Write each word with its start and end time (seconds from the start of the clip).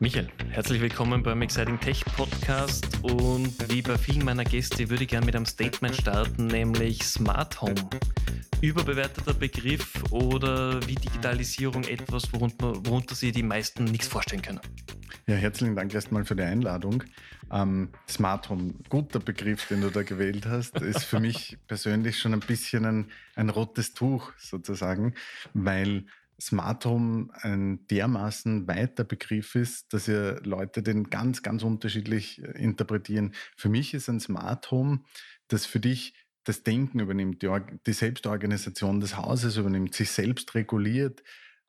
Michael, 0.00 0.28
herzlich 0.50 0.80
willkommen 0.80 1.22
beim 1.22 1.42
Exciting 1.42 1.80
Tech 1.80 2.04
Podcast 2.16 2.86
und 3.02 3.52
wie 3.70 3.82
bei 3.82 3.96
vielen 3.96 4.24
meiner 4.24 4.44
Gäste 4.44 4.88
würde 4.90 5.04
ich 5.04 5.08
gerne 5.08 5.26
mit 5.26 5.34
einem 5.34 5.46
Statement 5.46 5.96
starten, 5.96 6.46
nämlich 6.46 7.02
Smart 7.04 7.60
Home. 7.60 7.88
Überbewerteter 8.60 9.34
Begriff 9.34 10.02
oder 10.10 10.86
wie 10.86 10.94
Digitalisierung 10.94 11.84
etwas, 11.84 12.32
worunter, 12.32 12.74
worunter 12.86 13.14
Sie 13.14 13.32
die 13.32 13.42
meisten 13.42 13.84
nichts 13.84 14.08
vorstellen 14.08 14.42
können? 14.42 14.60
Ja, 15.26 15.34
herzlichen 15.34 15.76
Dank 15.76 15.92
erstmal 15.94 16.24
für 16.24 16.36
die 16.36 16.42
Einladung. 16.42 17.04
Ähm, 17.50 17.90
Smart 18.08 18.48
Home, 18.48 18.74
guter 18.88 19.20
Begriff, 19.20 19.66
den 19.68 19.80
du 19.80 19.90
da 19.90 20.02
gewählt 20.02 20.46
hast, 20.46 20.80
ist 20.80 21.04
für 21.04 21.20
mich 21.20 21.58
persönlich 21.66 22.18
schon 22.18 22.34
ein 22.34 22.40
bisschen 22.40 22.84
ein, 22.84 23.10
ein 23.34 23.50
rotes 23.50 23.94
Tuch 23.94 24.32
sozusagen, 24.36 25.14
weil 25.54 26.04
Smart 26.40 26.84
Home 26.84 27.28
ein 27.42 27.86
dermaßen 27.88 28.68
weiter 28.68 29.04
Begriff 29.04 29.54
ist, 29.54 29.92
dass 29.92 30.06
ja 30.06 30.38
Leute 30.44 30.82
den 30.82 31.10
ganz, 31.10 31.42
ganz 31.42 31.62
unterschiedlich 31.62 32.42
äh, 32.42 32.62
interpretieren. 32.62 33.34
Für 33.56 33.68
mich 33.68 33.94
ist 33.94 34.08
ein 34.08 34.20
Smart 34.20 34.70
Home, 34.70 35.00
das 35.48 35.66
für 35.66 35.80
dich 35.80 36.14
das 36.44 36.62
Denken 36.62 37.00
übernimmt, 37.00 37.42
die, 37.42 37.50
die 37.86 37.92
Selbstorganisation 37.92 39.00
des 39.00 39.16
Hauses 39.16 39.56
übernimmt, 39.56 39.94
sich 39.94 40.10
selbst 40.10 40.54
reguliert. 40.54 41.22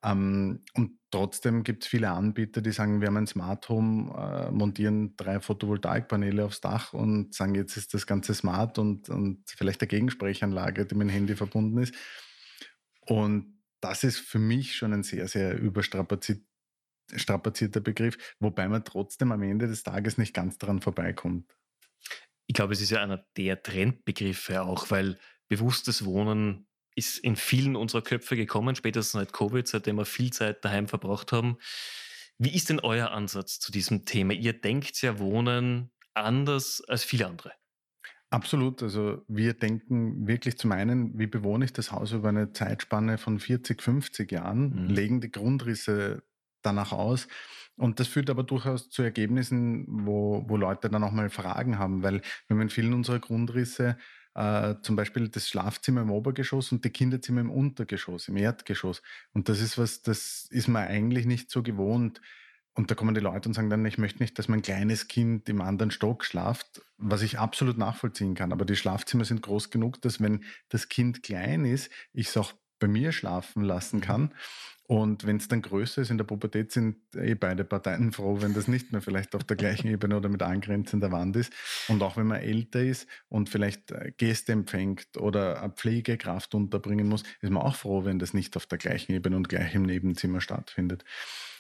Ähm, 0.03 0.63
und 0.76 0.99
trotzdem 1.12 1.63
gibt 1.63 1.84
es 1.84 1.89
viele 1.89 2.12
Anbieter, 2.12 2.62
die 2.62 2.71
sagen, 2.71 3.02
wir 3.02 3.08
haben 3.08 3.17
ein 3.17 3.27
Smart 3.27 3.67
Home, 3.67 4.13
äh, 4.16 4.52
montieren 4.52 5.17
drei 5.17 5.41
Photovoltaikpaneele 5.41 6.45
aufs 6.45 6.62
Dach 6.62 6.94
und 6.94 7.34
sagen, 7.34 7.55
jetzt 7.55 7.75
ist 7.75 7.94
das 7.94 8.08
Ganze 8.08 8.34
smart 8.34 8.77
und, 8.77 9.09
und 9.09 9.44
vielleicht 9.49 9.81
eine 9.81 9.89
Gegensprechanlage, 9.89 10.85
die 10.85 10.95
mit 10.95 11.09
dem 11.09 11.13
Handy 11.13 11.35
verbunden 11.35 11.80
ist. 11.80 11.94
Und 13.05 13.59
das 13.81 14.03
ist 14.03 14.20
für 14.20 14.39
mich 14.39 14.75
schon 14.75 14.94
ein 14.94 15.03
sehr, 15.03 15.27
sehr 15.27 15.58
überstrapazierter 15.58 17.81
Begriff, 17.81 18.36
wobei 18.39 18.70
man 18.70 18.86
trotzdem 18.86 19.31
am 19.31 19.42
Ende 19.42 19.67
des 19.67 19.83
Tages 19.83 20.17
nicht 20.17 20.33
ganz 20.33 20.58
daran 20.58 20.81
vorbeikommt. 20.81 21.53
Ich 22.47 22.55
glaube, 22.55 22.73
es 22.73 22.81
ist 22.81 22.92
ja 22.92 23.03
einer 23.03 23.25
der 23.36 23.61
Trendbegriffe 23.61 24.61
auch, 24.61 24.89
weil 24.92 25.20
bewusstes 25.50 26.05
Wohnen 26.05 26.69
ist 27.00 27.17
in 27.17 27.36
vielen 27.36 27.75
unserer 27.75 28.03
Köpfe 28.03 28.36
gekommen, 28.36 28.75
spätestens 28.75 29.19
seit 29.19 29.33
Covid, 29.33 29.67
seitdem 29.67 29.95
wir 29.95 30.05
viel 30.05 30.31
Zeit 30.31 30.64
daheim 30.64 30.88
verbracht 30.88 31.31
haben. 31.31 31.58
Wie 32.38 32.55
ist 32.55 32.69
denn 32.69 32.80
euer 32.80 33.11
Ansatz 33.11 33.59
zu 33.59 33.72
diesem 33.72 34.05
Thema? 34.05 34.33
Ihr 34.33 34.53
denkt 34.53 35.02
ja 35.02 35.17
Wohnen 35.17 35.92
anders 36.14 36.81
als 36.88 37.03
viele 37.03 37.25
andere. 37.25 37.52
Absolut. 38.30 38.83
Also 38.83 39.23
wir 39.27 39.53
denken 39.53 40.27
wirklich 40.27 40.58
zum 40.58 40.72
einen, 40.72 41.17
wie 41.17 41.25
bewohne 41.25 41.66
ich 41.66 41.73
das 41.73 41.92
Haus 41.92 42.11
über 42.11 42.30
eine 42.30 42.52
Zeitspanne 42.52 43.17
von 43.17 43.39
40, 43.39 43.81
50 43.81 44.31
Jahren, 44.31 44.83
mhm. 44.83 44.89
legen 44.89 45.22
die 45.22 45.31
Grundrisse 45.31 46.22
danach 46.61 46.92
aus. 46.92 47.27
Und 47.75 48.00
das 48.00 48.08
führt 48.08 48.30
aber 48.30 48.44
durchaus 48.44 48.89
zu 48.89 49.02
Ergebnissen, 49.02 49.86
wo, 49.88 50.44
wo 50.47 50.58
Leute 50.58 50.89
dann 50.89 51.03
auch 51.03 51.11
mal 51.11 51.30
Fragen 51.30 51.80
haben, 51.80 52.03
weil 52.03 52.22
wir 52.47 52.55
haben 52.55 52.61
in 52.61 52.70
vielen 52.70 52.94
unserer 52.94 53.20
Grundrisse 53.20 53.97
äh, 54.35 54.75
zum 54.81 54.95
Beispiel 54.95 55.30
das 55.30 55.49
Schlafzimmer 55.49 56.02
im 56.02 56.11
Obergeschoss 56.11 56.72
und 56.72 56.85
die 56.85 56.89
Kinderzimmer 56.89 57.41
im 57.41 57.52
Untergeschoss, 57.52 58.27
im 58.27 58.38
Erdgeschoss. 58.38 59.02
Und 59.33 59.49
das 59.49 59.59
ist 59.59 59.77
was, 59.77 60.02
das 60.02 60.47
ist 60.49 60.67
man 60.67 60.88
eigentlich 60.88 61.25
nicht 61.25 61.52
so 61.52 61.63
gewohnt. 61.63 62.21
Und 62.75 62.91
da 62.91 62.95
kommen 62.95 63.16
die 63.16 63.21
Leute 63.21 63.49
und 63.49 63.53
sagen 63.53 63.69
dann, 63.69 63.86
ich 63.86 63.97
möchte 63.97 64.23
nicht, 64.23 64.39
dass 64.39 64.47
mein 64.47 64.61
kleines 64.61 65.08
Kind 65.08 65.49
im 65.49 65.59
anderen 65.59 65.91
Stock 65.91 66.23
schlaft, 66.23 66.81
was 66.97 67.21
ich 67.23 67.39
absolut 67.39 67.77
nachvollziehen 67.77 68.36
kann. 68.36 68.53
Aber 68.53 68.63
die 68.63 68.75
Schlafzimmer 68.75 69.25
sind 69.25 69.41
groß 69.41 69.69
genug, 69.69 70.02
dass 70.02 70.21
wenn 70.21 70.45
das 70.69 70.88
Kind 70.88 71.23
klein 71.23 71.66
ist, 71.66 71.91
ich 72.14 72.27
es 72.27 72.38
auch 72.38 72.53
bei 72.80 72.88
mir 72.88 73.11
schlafen 73.11 73.64
lassen 73.64 73.99
kann. 73.99 74.33
Und 74.90 75.28
wenn 75.28 75.38
es 75.38 75.48
dann 75.48 75.62
größer 75.62 76.02
ist 76.02 76.09
in 76.09 76.18
der 76.18 76.26
Pubertät, 76.26 76.72
sind 76.72 76.95
eh 77.16 77.36
beide 77.36 77.64
Parteien 77.64 78.12
froh, 78.12 78.42
wenn 78.42 78.56
das 78.56 78.68
nicht 78.68 78.92
mehr 78.92 79.02
vielleicht 79.02 79.36
auf 79.36 79.44
der 79.44 79.56
gleichen 79.56 79.88
Ebene 79.92 80.18
oder 80.18 80.30
mit 80.30 80.42
angrenzender 80.42 81.11
Wand 81.11 81.36
ist. 81.36 81.54
Und 81.89 82.02
auch 82.02 82.17
wenn 82.17 82.26
man 82.26 82.42
älter 82.42 82.82
ist 82.82 83.08
und 83.28 83.49
vielleicht 83.49 83.92
äh, 83.92 84.11
Gäste 84.17 84.52
empfängt 84.52 85.16
oder 85.16 85.61
eine 85.61 85.72
Pflegekraft 85.72 86.55
unterbringen 86.55 87.08
muss, 87.08 87.22
ist 87.39 87.52
man 87.52 87.61
auch 87.61 87.76
froh, 87.76 88.04
wenn 88.04 88.17
das 88.17 88.33
nicht 88.33 88.58
auf 88.58 88.66
der 88.66 88.80
gleichen 88.80 89.11
Ebene 89.11 89.36
und 89.36 89.48
gleich 89.48 89.76
im 89.76 89.83
Nebenzimmer 89.83 90.42
stattfindet. 90.42 91.05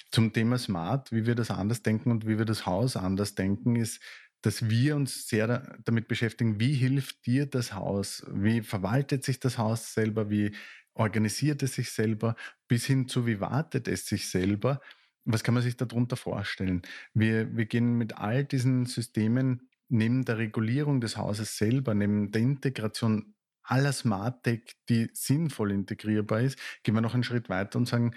Zum 0.09 0.33
Thema 0.33 0.57
Smart, 0.57 1.11
wie 1.11 1.27
wir 1.27 1.35
das 1.35 1.51
anders 1.51 1.83
denken 1.83 2.09
und 2.09 2.25
wie 2.25 2.39
wir 2.39 2.45
das 2.45 2.65
Haus 2.65 2.97
anders 2.97 3.35
denken, 3.35 3.75
ist, 3.75 4.01
dass 4.41 4.69
wir 4.69 4.95
uns 4.95 5.27
sehr 5.27 5.77
damit 5.83 6.07
beschäftigen, 6.07 6.59
wie 6.59 6.73
hilft 6.73 7.25
dir 7.25 7.45
das 7.45 7.73
Haus? 7.73 8.25
Wie 8.31 8.61
verwaltet 8.61 9.23
sich 9.23 9.39
das 9.39 9.57
Haus 9.57 9.93
selber? 9.93 10.29
Wie 10.29 10.55
organisiert 10.99 11.63
es 11.63 11.73
sich 11.73 11.91
selber? 11.91 12.35
Bis 12.67 12.85
hin 12.85 13.07
zu, 13.07 13.25
wie 13.25 13.39
wartet 13.39 13.87
es 13.87 14.05
sich 14.05 14.29
selber? 14.29 14.81
Was 15.25 15.43
kann 15.43 15.53
man 15.53 15.63
sich 15.63 15.77
darunter 15.77 16.17
vorstellen? 16.17 16.81
Wir, 17.13 17.55
wir 17.55 17.65
gehen 17.65 17.93
mit 17.97 18.17
all 18.17 18.43
diesen 18.45 18.85
Systemen 18.85 19.69
neben 19.87 20.25
der 20.25 20.37
Regulierung 20.37 21.01
des 21.01 21.17
Hauses 21.17 21.57
selber, 21.57 21.93
neben 21.93 22.31
der 22.31 22.41
Integration 22.41 23.33
aller 23.63 23.93
Smart 23.93 24.43
Tech, 24.43 24.61
die 24.87 25.09
sinnvoll 25.13 25.71
integrierbar 25.71 26.41
ist, 26.41 26.59
gehen 26.83 26.95
wir 26.95 27.01
noch 27.01 27.13
einen 27.13 27.23
Schritt 27.23 27.49
weiter 27.49 27.77
und 27.77 27.87
sagen, 27.87 28.15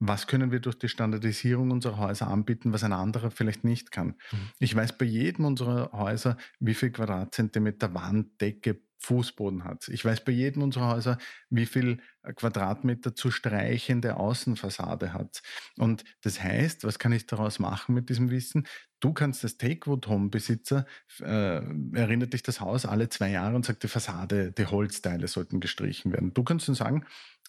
was 0.00 0.26
können 0.26 0.50
wir 0.50 0.60
durch 0.60 0.78
die 0.78 0.88
Standardisierung 0.88 1.70
unserer 1.70 1.98
Häuser 1.98 2.28
anbieten, 2.28 2.72
was 2.72 2.84
ein 2.84 2.92
anderer 2.92 3.30
vielleicht 3.30 3.64
nicht 3.64 3.90
kann. 3.90 4.16
Mhm. 4.32 4.50
Ich 4.58 4.74
weiß 4.74 4.98
bei 4.98 5.04
jedem 5.04 5.44
unserer 5.44 5.92
Häuser, 5.92 6.36
wie 6.58 6.74
viel 6.74 6.90
Quadratzentimeter 6.90 7.94
Wand, 7.94 8.40
Decke, 8.40 8.80
Fußboden 9.04 9.64
hat. 9.64 9.88
Ich 9.88 10.04
weiß 10.04 10.24
bei 10.24 10.32
jedem 10.32 10.62
unserer 10.62 10.88
Häuser, 10.88 11.18
wie 11.50 11.66
viel 11.66 12.00
Quadratmeter 12.34 13.14
zu 13.14 13.30
streichende 13.30 14.16
Außenfassade 14.16 15.12
hat. 15.12 15.42
Und 15.78 16.04
das 16.22 16.42
heißt, 16.42 16.84
was 16.84 16.98
kann 16.98 17.12
ich 17.12 17.26
daraus 17.26 17.58
machen 17.58 17.94
mit 17.94 18.08
diesem 18.08 18.30
Wissen? 18.30 18.66
Du 19.00 19.12
kannst 19.12 19.44
als 19.44 19.58
Takewood-Home-Besitzer, 19.58 20.86
äh, 21.20 21.60
erinnert 21.92 22.32
dich 22.32 22.42
das 22.42 22.60
Haus 22.60 22.86
alle 22.86 23.08
zwei 23.10 23.30
Jahre 23.30 23.54
und 23.54 23.66
sagt, 23.66 23.82
die 23.82 23.88
Fassade, 23.88 24.52
die 24.52 24.66
Holzteile 24.66 25.28
sollten 25.28 25.60
gestrichen 25.60 26.12
werden. 26.12 26.32
Du 26.32 26.42
kannst 26.42 26.68
dann 26.68 26.74
sagen, 26.74 27.04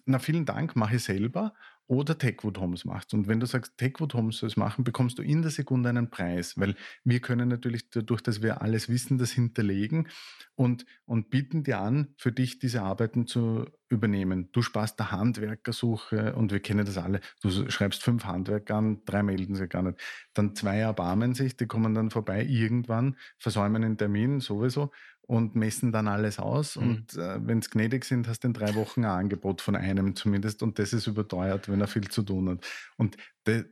na 0.05 0.19
vielen 0.19 0.45
Dank, 0.45 0.75
mache 0.75 0.97
ich 0.97 1.03
selber 1.03 1.53
oder 1.87 2.17
Techwood 2.17 2.57
Homes 2.57 2.85
macht. 2.85 3.13
Und 3.13 3.27
wenn 3.27 3.39
du 3.39 3.45
sagst, 3.45 3.77
Techwood 3.77 4.13
Homes 4.13 4.39
soll 4.39 4.47
es 4.47 4.57
machen, 4.57 4.83
bekommst 4.83 5.19
du 5.19 5.21
in 5.21 5.41
der 5.41 5.51
Sekunde 5.51 5.89
einen 5.89 6.09
Preis, 6.09 6.57
weil 6.57 6.75
wir 7.03 7.19
können 7.19 7.49
natürlich 7.49 7.89
dadurch, 7.89 8.21
dass 8.21 8.41
wir 8.41 8.61
alles 8.61 8.89
wissen, 8.89 9.17
das 9.17 9.31
hinterlegen 9.31 10.07
und, 10.55 10.85
und 11.05 11.29
bieten 11.29 11.63
dir 11.63 11.79
an, 11.79 12.13
für 12.17 12.31
dich 12.31 12.59
diese 12.59 12.81
Arbeiten 12.81 13.27
zu 13.27 13.65
übernehmen. 13.89 14.49
Du 14.51 14.61
sparst 14.61 14.97
der 14.99 15.11
Handwerkersuche 15.11 16.35
und 16.35 16.51
wir 16.51 16.59
kennen 16.59 16.85
das 16.85 16.97
alle. 16.97 17.21
Du 17.41 17.69
schreibst 17.69 18.03
fünf 18.03 18.25
Handwerker 18.25 18.75
an, 18.75 19.03
drei 19.05 19.21
melden 19.21 19.55
sich 19.55 19.69
gar 19.69 19.83
nicht. 19.83 19.99
Dann 20.33 20.55
zwei 20.55 20.79
erbarmen 20.79 21.35
sich, 21.35 21.55
die 21.55 21.67
kommen 21.67 21.93
dann 21.93 22.09
vorbei 22.09 22.43
irgendwann, 22.43 23.17
versäumen 23.37 23.83
den 23.83 23.97
Termin 23.97 24.39
sowieso 24.39 24.91
und 25.27 25.55
messen 25.55 25.91
dann 25.91 26.07
alles 26.07 26.39
aus. 26.39 26.75
Mhm. 26.75 26.83
Und 26.83 27.17
äh, 27.17 27.45
wenn 27.45 27.59
es 27.59 27.69
gnädig 27.69 28.05
sind, 28.05 28.27
hast 28.27 28.43
du 28.43 28.47
in 28.47 28.53
drei 28.53 28.75
Wochen 28.75 29.03
ein 29.03 29.11
Angebot 29.11 29.61
von 29.61 29.75
einem 29.75 30.15
zumindest 30.15 30.61
und 30.61 30.77
das 30.79 30.93
ist 30.93 31.07
überteuert, 31.07 31.67
wenn 31.69 31.81
er 31.81 31.87
viel 31.87 32.07
zu 32.09 32.23
tun 32.23 32.49
hat. 32.49 32.65
Und 32.97 33.17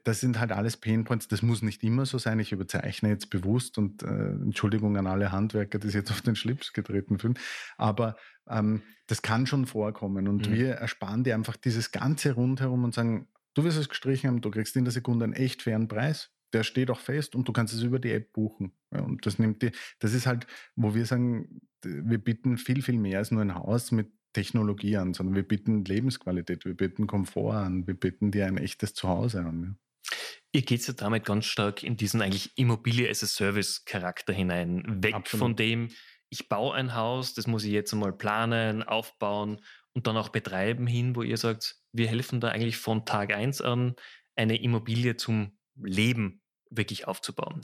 das 0.03 0.19
sind 0.19 0.40
halt 0.40 0.52
alles 0.52 0.78
Painpoints. 0.78 1.28
Das 1.28 1.41
muss 1.41 1.62
nicht 1.62 1.84
immer 1.84 2.06
so 2.06 2.18
sein. 2.18 2.40
Ich 2.40 2.52
überzeichne 2.52 3.09
jetzt 3.09 3.30
bewusst 3.30 3.78
und 3.78 4.03
äh, 4.03 4.08
Entschuldigung 4.08 4.97
an 4.97 5.08
alle 5.08 5.31
Handwerker, 5.31 5.80
die 5.80 5.88
sich 5.88 5.96
jetzt 5.96 6.12
auf 6.12 6.22
den 6.22 6.36
Schlips 6.36 6.74
getreten 6.74 7.18
fühlen. 7.18 7.40
Aber 7.78 8.16
ähm, 8.47 8.81
das 9.08 9.22
kann 9.22 9.47
schon 9.47 9.66
vorkommen. 9.66 10.28
Und 10.28 10.50
mhm. 10.50 10.53
wir 10.53 10.70
ersparen 10.74 11.24
dir 11.24 11.35
einfach 11.35 11.56
dieses 11.56 11.91
ganze 11.91 12.34
rundherum 12.34 12.84
und 12.84 12.94
sagen, 12.94 13.28
du 13.53 13.64
wirst 13.64 13.78
es 13.78 13.90
gestrichen 13.90 14.30
haben, 14.30 14.41
du 14.41 14.52
kriegst 14.52 14.75
in 14.75 14.85
der 14.85 14.91
Sekunde 14.91 15.25
einen 15.25 15.34
echt 15.34 15.64
fairen 15.64 15.88
Preis. 15.88 16.31
Der 16.53 16.64
steht 16.64 16.91
auch 16.91 17.00
fest 17.00 17.36
und 17.36 17.47
du 17.47 17.53
kannst 17.53 17.74
es 17.74 17.81
über 17.81 18.00
die 18.00 18.12
App 18.12 18.31
buchen. 18.31 18.74
Und 18.91 19.25
das 19.25 19.40
nimmt 19.40 19.62
dir, 19.62 19.72
das 20.00 20.14
ist 20.14 20.28
halt, 20.28 20.47
wo 20.75 20.94
wir 20.94 21.06
sagen, 21.06 21.62
wir 21.84 22.18
bieten 22.18 22.58
viel, 22.58 22.81
viel 22.81 22.97
mehr 22.97 23.19
als 23.19 23.31
nur 23.31 23.41
ein 23.41 23.56
Haus 23.56 23.91
mit 23.91 24.12
Technologie 24.34 24.97
an, 24.97 25.14
sondern 25.14 25.36
wir 25.36 25.47
bieten 25.47 25.86
Lebensqualität, 25.86 26.66
wir 26.66 26.75
bieten 26.75 27.08
Komfort 27.08 27.53
an, 27.53 27.88
wir 27.88 27.94
bieten 27.94 28.32
dir 28.32 28.47
ein 28.47 28.58
echtes 28.58 28.94
Zuhause 28.94 29.41
an. 29.41 29.64
Ja. 29.64 29.76
Ihr 30.52 30.61
geht 30.61 30.85
ja 30.88 30.94
damit 30.94 31.26
ganz 31.26 31.46
stark 31.46 31.82
in 31.84 31.97
diesen 31.97 32.22
eigentlich 32.22 32.52
Immobilie 32.58 33.09
as 33.09 33.23
a 33.23 33.28
Service 33.28 33.85
Charakter 33.85 34.34
hinein. 34.34 34.84
Weg 35.03 35.16
Absolut. 35.16 35.40
von 35.40 35.55
dem, 35.55 35.90
ich 36.29 36.50
baue 36.50 36.76
ein 36.76 36.94
Haus, 36.94 37.34
das 37.34 37.47
muss 37.47 37.64
ich 37.64 37.72
jetzt 37.72 37.94
einmal 37.94 38.14
planen, 38.14 38.84
aufbauen 38.84 39.61
und 39.94 40.08
dann 40.08 40.17
auch 40.17 40.29
betreiben 40.29 40.85
hin, 40.85 41.16
wo 41.16 41.23
ihr 41.23 41.38
sagt, 41.38 41.78
wir 41.91 42.08
helfen 42.08 42.40
da 42.40 42.50
eigentlich 42.50 42.78
von 42.78 43.05
Tag 43.05 43.34
eins 43.34 43.61
an, 43.61 43.96
eine 44.35 44.61
Immobilie 44.61 45.16
zum 45.16 45.58
Leben 45.76 46.42
wirklich 46.78 47.08
aufzubauen. 47.08 47.61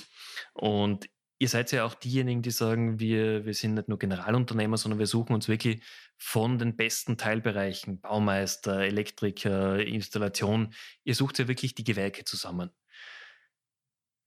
Und 0.53 1.09
ihr 1.39 1.47
seid 1.49 1.71
ja 1.71 1.85
auch 1.85 1.95
diejenigen, 1.95 2.41
die 2.41 2.51
sagen, 2.51 2.99
wir, 2.99 3.45
wir 3.45 3.53
sind 3.53 3.75
nicht 3.75 3.87
nur 3.87 3.97
Generalunternehmer, 3.97 4.77
sondern 4.77 4.99
wir 4.99 5.07
suchen 5.07 5.33
uns 5.33 5.47
wirklich 5.47 5.81
von 6.17 6.59
den 6.59 6.75
besten 6.75 7.17
Teilbereichen, 7.17 8.01
Baumeister, 8.01 8.81
Elektriker, 8.81 9.79
Installation, 9.79 10.73
ihr 11.05 11.15
sucht 11.15 11.39
ja 11.39 11.47
wirklich 11.47 11.75
die 11.75 11.85
Gewerke 11.85 12.25
zusammen. 12.25 12.71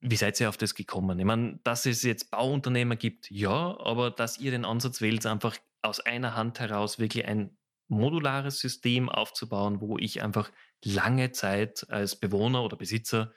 Wie 0.00 0.17
seid 0.17 0.40
ihr 0.40 0.49
auf 0.49 0.56
das 0.56 0.75
gekommen? 0.75 1.19
Ich 1.19 1.25
meine, 1.25 1.61
dass 1.62 1.87
es 1.87 2.02
jetzt 2.02 2.31
Bauunternehmer 2.31 2.96
gibt, 2.96 3.31
ja, 3.31 3.78
aber 3.78 4.11
dass 4.11 4.38
ihr 4.38 4.50
den 4.50 4.64
Ansatz 4.64 5.00
wählt, 5.00 5.26
einfach 5.26 5.56
aus 5.82 6.00
einer 6.00 6.35
Hand 6.35 6.58
heraus 6.61 6.99
wirklich 6.99 7.26
ein 7.26 7.56
modulares 7.88 8.58
System 8.58 9.08
aufzubauen, 9.08 9.81
wo 9.81 9.99
ich 9.99 10.23
einfach 10.23 10.50
lange 10.82 11.31
Zeit 11.32 11.87
als 11.90 12.19
Bewohner 12.19 12.64
oder 12.64 12.76
Besitzer 12.76 13.32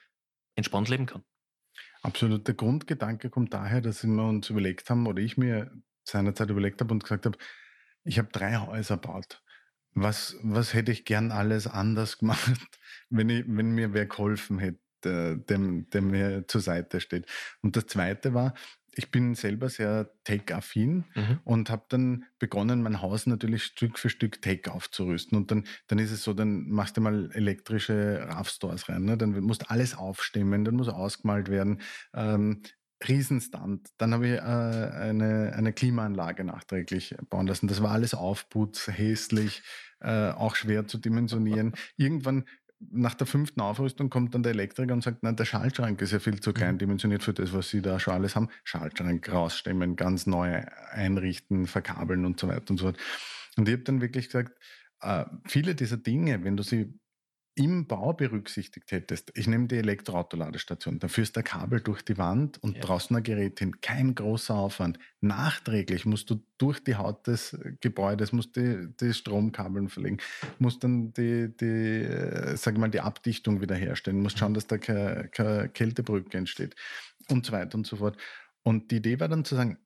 entspannt 0.56 0.88
leben 0.88 1.06
kann. 1.06 1.24
Absolut. 2.06 2.48
Der 2.48 2.54
Grundgedanke 2.54 3.32
kommt 3.32 3.52
daher, 3.56 3.82
dass 3.82 4.04
wir 4.04 4.24
uns 4.24 4.52
überlegt 4.52 4.88
haben, 4.92 5.08
oder 5.08 5.24
ich 5.24 5.38
mir 5.38 5.72
seinerzeit 6.04 6.52
überlegt 6.52 6.80
habe 6.80 6.94
und 6.94 7.02
gesagt 7.04 7.26
habe, 7.26 7.36
ich 8.04 8.20
habe 8.20 8.30
drei 8.32 8.58
Häuser 8.58 8.98
gebaut. 8.98 9.42
Was, 9.96 10.38
was 10.44 10.76
hätte 10.76 10.92
ich 10.92 11.06
gern 11.06 11.32
alles 11.32 11.66
anders 11.66 12.18
gemacht, 12.20 12.80
wenn, 13.10 13.30
ich, 13.30 13.46
wenn 13.48 13.72
mir 13.72 13.94
wer 13.94 14.06
geholfen 14.06 14.60
hätte, 14.60 14.80
der, 15.04 15.36
der 15.58 16.02
mir 16.04 16.48
zur 16.48 16.62
Seite 16.62 17.02
steht? 17.02 17.26
Und 17.62 17.76
das 17.76 17.88
Zweite 17.88 18.36
war, 18.36 18.54
ich 18.96 19.12
bin 19.12 19.36
selber 19.36 19.70
sehr 19.70 20.10
tech-affin 20.24 21.06
mhm. 21.16 21.40
und 21.44 21.70
habe 21.70 21.86
dann 21.90 22.26
begonnen, 22.40 22.82
mein 22.82 23.02
Haus 23.02 23.28
natürlich 23.28 23.64
Stück 23.64 24.00
für 24.00 24.10
Stück 24.10 24.42
Tech 24.42 24.70
aufzurüsten. 24.70 25.38
Und 25.38 25.52
dann, 25.52 25.66
dann 25.88 26.00
ist 26.00 26.12
es 26.12 26.24
so, 26.24 26.34
dann 26.34 26.70
machst 26.70 26.98
du 26.98 27.02
mal 27.02 27.30
elektrische 27.34 28.26
RAV-Stores 28.28 28.90
rein. 28.90 29.04
Ne? 29.04 29.18
Dann 29.18 29.40
musst 29.42 29.70
alles 29.70 29.96
aufstimmen, 29.96 30.66
dann 30.66 30.76
muss 30.76 30.90
ausgemalt 30.90 31.50
werden. 31.50 31.82
Ähm, 32.14 32.62
Riesenstand. 33.08 33.90
Dann 33.98 34.14
habe 34.14 34.28
ich 34.28 34.34
äh, 34.34 34.40
eine, 34.40 35.54
eine 35.54 35.74
Klimaanlage 35.74 36.44
nachträglich 36.44 37.16
bauen 37.30 37.48
lassen. 37.48 37.68
Das 37.68 37.84
war 37.84 37.92
alles 37.92 38.14
Aufputz, 38.14 38.88
hässlich, 38.88 39.64
äh, 40.00 40.30
auch 40.30 40.56
schwer 40.56 40.88
zu 40.88 40.98
dimensionieren. 40.98 41.74
Irgendwann 41.98 42.46
nach 42.92 43.14
der 43.16 43.28
fünften 43.28 43.62
Aufrüstung 43.62 44.10
kommt 44.10 44.34
dann 44.36 44.44
der 44.44 44.52
Elektriker 44.52 44.94
und 44.94 45.04
sagt, 45.04 45.24
nein, 45.24 45.36
der 45.36 45.46
Schaltschrank 45.46 46.02
ist 46.02 46.12
ja 46.12 46.20
viel 46.20 46.40
zu 46.40 46.54
klein 46.54 46.76
mhm. 46.76 46.80
dimensioniert 46.80 47.24
für 47.24 47.34
das, 47.34 47.54
was 47.54 47.70
Sie 47.70 47.82
da 47.82 48.00
schon 48.00 48.14
alles 48.14 48.36
haben. 48.36 48.50
Schaltschrank 48.64 49.32
rausstemmen, 49.32 49.96
ganz 49.96 50.28
neu 50.28 50.64
einrichten, 50.92 51.68
verkabeln 51.68 52.26
und 52.26 52.40
so 52.40 52.48
weiter 52.48 52.72
und 52.72 52.78
so 52.78 52.86
fort. 52.86 52.98
Und 53.58 53.68
ich 53.68 53.74
habe 53.74 53.84
dann 53.84 54.02
wirklich 54.02 54.28
gesagt, 54.28 54.54
äh, 55.02 55.26
viele 55.48 55.76
dieser 55.76 55.98
Dinge, 55.98 56.44
wenn 56.44 56.58
du 56.58 56.64
sie 56.64 57.00
im 57.56 57.88
Bau 57.88 58.12
berücksichtigt 58.12 58.92
hättest, 58.92 59.32
ich 59.34 59.48
nehme 59.48 59.68
die 59.68 59.78
Elektroautoladestation, 59.78 61.00
da 61.00 61.08
führst 61.08 61.36
du 61.36 61.40
ein 61.40 61.46
Kabel 61.46 61.80
durch 61.80 62.02
die 62.02 62.18
Wand 62.18 62.62
und 62.62 62.76
ja. 62.76 62.82
draußen 62.82 63.16
ein 63.16 63.24
Gerät 63.24 63.60
hin, 63.60 63.80
kein 63.80 64.14
großer 64.14 64.54
Aufwand. 64.54 65.00
Nachträglich 65.22 66.06
musst 66.06 66.30
du 66.30 66.44
durch 66.58 66.84
die 66.84 66.96
Haut 66.96 67.26
des 67.28 67.58
Gebäudes, 67.80 68.34
musst 68.34 68.58
die, 68.58 68.90
die 69.00 69.14
Stromkabeln 69.14 69.88
verlegen, 69.88 70.18
musst 70.60 70.84
dann 70.84 71.14
die, 71.14 71.56
die, 71.56 72.04
äh, 72.04 72.58
sag 72.58 72.78
mal, 72.78 72.90
die 72.90 73.00
Abdichtung 73.00 73.62
wiederherstellen, 73.62 74.22
musst 74.22 74.38
schauen, 74.38 74.54
dass 74.54 74.68
da 74.68 74.78
keine, 74.78 75.30
keine 75.30 75.70
Kältebrücke 75.70 76.38
entsteht 76.38 76.76
und 77.30 77.46
so 77.46 77.54
weiter 77.54 77.78
und 77.78 77.88
so 77.88 77.96
fort. 77.96 78.18
Und 78.64 78.92
die 78.92 78.98
Idee 78.98 79.20
war 79.22 79.30
dann 79.30 79.46
zu 79.46 79.56
sagen, 79.56 79.78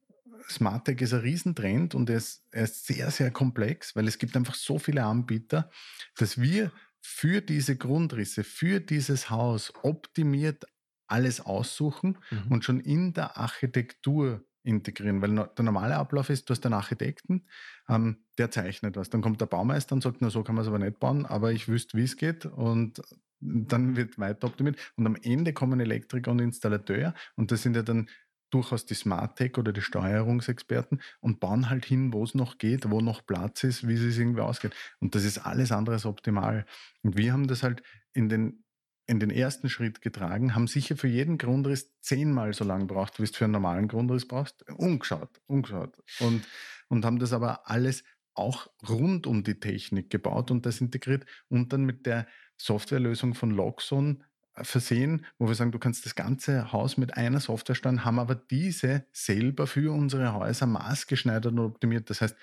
Smart 0.49 0.85
Tech 0.85 0.99
ist 1.01 1.13
ein 1.13 1.19
Riesentrend 1.19 1.93
und 1.93 2.09
er 2.09 2.17
ist, 2.17 2.43
er 2.51 2.63
ist 2.63 2.87
sehr, 2.87 3.11
sehr 3.11 3.29
komplex, 3.29 3.95
weil 3.95 4.07
es 4.07 4.17
gibt 4.17 4.35
einfach 4.35 4.55
so 4.55 4.79
viele 4.79 5.03
Anbieter, 5.03 5.69
dass 6.17 6.41
wir 6.41 6.71
für 7.01 7.41
diese 7.41 7.77
Grundrisse, 7.77 8.43
für 8.43 8.79
dieses 8.79 9.29
Haus 9.29 9.73
optimiert 9.83 10.65
alles 11.07 11.41
aussuchen 11.41 12.17
mhm. 12.29 12.51
und 12.51 12.63
schon 12.63 12.79
in 12.79 13.13
der 13.13 13.37
Architektur 13.37 14.43
integrieren. 14.63 15.21
Weil 15.21 15.33
der 15.35 15.65
normale 15.65 15.95
Ablauf 15.95 16.29
ist, 16.29 16.49
du 16.49 16.51
hast 16.51 16.65
einen 16.65 16.73
Architekten, 16.73 17.47
ähm, 17.87 18.23
der 18.37 18.51
zeichnet 18.51 18.95
was. 18.95 19.09
Dann 19.09 19.21
kommt 19.21 19.41
der 19.41 19.47
Baumeister 19.47 19.95
und 19.95 20.01
sagt, 20.01 20.17
na 20.21 20.29
so 20.29 20.43
kann 20.43 20.55
man 20.55 20.63
es 20.63 20.67
aber 20.67 20.79
nicht 20.79 20.99
bauen, 20.99 21.25
aber 21.25 21.51
ich 21.51 21.67
wüsste, 21.67 21.97
wie 21.97 22.03
es 22.03 22.17
geht 22.17 22.45
und 22.45 23.01
dann 23.41 23.95
wird 23.95 24.19
weiter 24.19 24.47
optimiert. 24.47 24.77
Und 24.95 25.07
am 25.07 25.15
Ende 25.15 25.53
kommen 25.53 25.79
Elektriker 25.79 26.31
und 26.31 26.39
Installateur 26.39 27.13
und 27.35 27.51
das 27.51 27.63
sind 27.63 27.75
ja 27.75 27.83
dann 27.83 28.09
durchaus 28.49 28.85
die 28.85 28.93
Smart 28.93 29.37
Tech 29.37 29.57
oder 29.57 29.71
die 29.71 29.81
Steuerungsexperten 29.81 31.01
und 31.19 31.39
bauen 31.39 31.69
halt 31.69 31.85
hin, 31.85 32.13
wo 32.13 32.23
es 32.23 32.35
noch 32.35 32.57
geht, 32.57 32.89
wo 32.89 33.01
noch 33.01 33.25
Platz 33.25 33.63
ist, 33.63 33.87
wie 33.87 33.93
es 33.93 34.17
irgendwie 34.17 34.41
ausgeht. 34.41 34.73
Und 34.99 35.15
das 35.15 35.23
ist 35.23 35.39
alles 35.39 35.71
andere 35.71 35.95
als 35.95 36.05
optimal. 36.05 36.65
Und 37.03 37.17
wir 37.17 37.33
haben 37.33 37.47
das 37.47 37.63
halt 37.63 37.83
in 38.13 38.29
den, 38.29 38.63
in 39.07 39.19
den 39.19 39.29
ersten 39.29 39.69
Schritt 39.69 40.01
getragen, 40.01 40.55
haben 40.55 40.67
sicher 40.67 40.97
für 40.97 41.07
jeden 41.07 41.37
Grundriss 41.37 41.99
zehnmal 42.01 42.53
so 42.53 42.63
lange 42.63 42.87
gebraucht, 42.87 43.19
wie 43.19 43.23
es 43.23 43.35
für 43.35 43.45
einen 43.45 43.53
normalen 43.53 43.87
Grundriss 43.87 44.27
brauchst. 44.27 44.67
Umgeschaut, 44.69 45.41
umgeschaut. 45.47 45.97
Und, 46.19 46.47
und 46.87 47.05
haben 47.05 47.19
das 47.19 47.33
aber 47.33 47.69
alles 47.69 48.03
auch 48.33 48.67
rund 48.87 49.27
um 49.27 49.43
die 49.43 49.59
Technik 49.59 50.09
gebaut 50.09 50.49
und 50.49 50.65
das 50.65 50.79
integriert 50.79 51.25
und 51.49 51.73
dann 51.73 51.83
mit 51.83 52.05
der 52.05 52.27
Softwarelösung 52.57 53.33
von 53.33 53.51
Loxon 53.51 54.23
versehen, 54.55 55.25
wo 55.37 55.47
wir 55.47 55.55
sagen, 55.55 55.71
du 55.71 55.79
kannst 55.79 56.05
das 56.05 56.15
ganze 56.15 56.71
Haus 56.71 56.97
mit 56.97 57.15
einer 57.15 57.39
Software 57.39 57.75
steuern, 57.75 58.05
haben 58.05 58.19
aber 58.19 58.35
diese 58.35 59.05
selber 59.11 59.67
für 59.67 59.93
unsere 59.93 60.33
Häuser 60.33 60.65
maßgeschneidert 60.65 61.53
und 61.53 61.59
optimiert. 61.59 62.09
Das 62.09 62.21
heißt, 62.21 62.35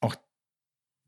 auch 0.00 0.16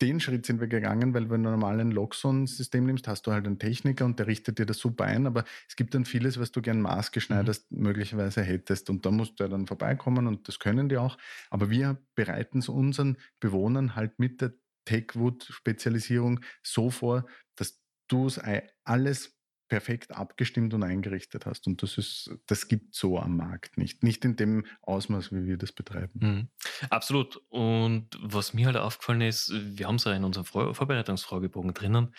den 0.03 0.21
Schritt 0.21 0.45
sind 0.45 0.61
wir 0.61 0.67
gegangen, 0.67 1.15
weil 1.15 1.31
wenn 1.31 1.43
du 1.43 1.51
normal 1.51 1.81
ein 1.81 1.91
Loxon-System 1.91 2.85
nimmst, 2.85 3.09
hast 3.09 3.27
du 3.27 3.33
halt 3.33 3.47
einen 3.47 3.59
Techniker 3.59 4.05
und 4.05 4.19
der 4.19 4.27
richtet 4.27 4.59
dir 4.59 4.67
das 4.67 4.79
super 4.79 5.05
ein, 5.05 5.27
aber 5.27 5.45
es 5.69 5.77
gibt 5.77 5.95
dann 5.95 6.05
vieles, 6.05 6.39
was 6.39 6.53
du 6.53 6.61
gern 6.61 6.83
maßgeschneidert 6.83 7.63
mhm. 7.71 7.83
möglicherweise 7.83 8.43
hättest 8.43 8.91
und 8.91 9.07
da 9.07 9.11
musst 9.11 9.41
du 9.41 9.45
ja 9.45 9.49
dann 9.49 9.67
vorbeikommen 9.67 10.27
und 10.27 10.49
das 10.49 10.59
können 10.59 10.89
die 10.89 10.99
auch. 10.99 11.17
Aber 11.51 11.71
wir 11.71 11.99
bereiten 12.15 12.59
es 12.59 12.69
unseren 12.69 13.17
Bewohnern 13.41 13.97
halt 13.97 14.19
mit 14.19 14.43
der 14.43 14.53
TechWood-Spezialisierung 14.85 16.41
so 16.63 16.91
vor, 16.91 17.27
dass 17.57 17.81
du 18.09 18.27
es 18.27 18.41
alles 18.85 19.36
perfekt 19.69 20.13
abgestimmt 20.13 20.75
und 20.75 20.83
eingerichtet 20.83 21.47
hast. 21.47 21.67
Und 21.67 21.83
das 21.83 21.99
ist, 21.99 22.31
das 22.47 22.69
gibt 22.69 22.95
so 22.95 23.19
am 23.19 23.37
Markt 23.37 23.79
nicht. 23.79 24.03
Nicht 24.03 24.25
in 24.25 24.37
dem 24.37 24.67
Ausmaß, 24.83 25.33
wie 25.33 25.47
wir 25.47 25.57
das 25.57 25.73
betreiben. 25.73 26.19
Mhm. 26.21 26.49
Absolut. 26.91 27.37
Und 27.49 28.11
was 28.21 28.55
mir 28.55 28.67
halt 28.67 28.77
aufgefallen 28.77 29.23
ist, 29.23 29.53
wir 29.53 29.87
haben 29.87 29.97
es 29.97 30.05
ja 30.05 30.13
in 30.13 30.25
unserem 30.25 30.47
Vor 30.47 30.75
Vorbereitungsfragebogen 30.75 31.75
drinnen. 31.75 32.15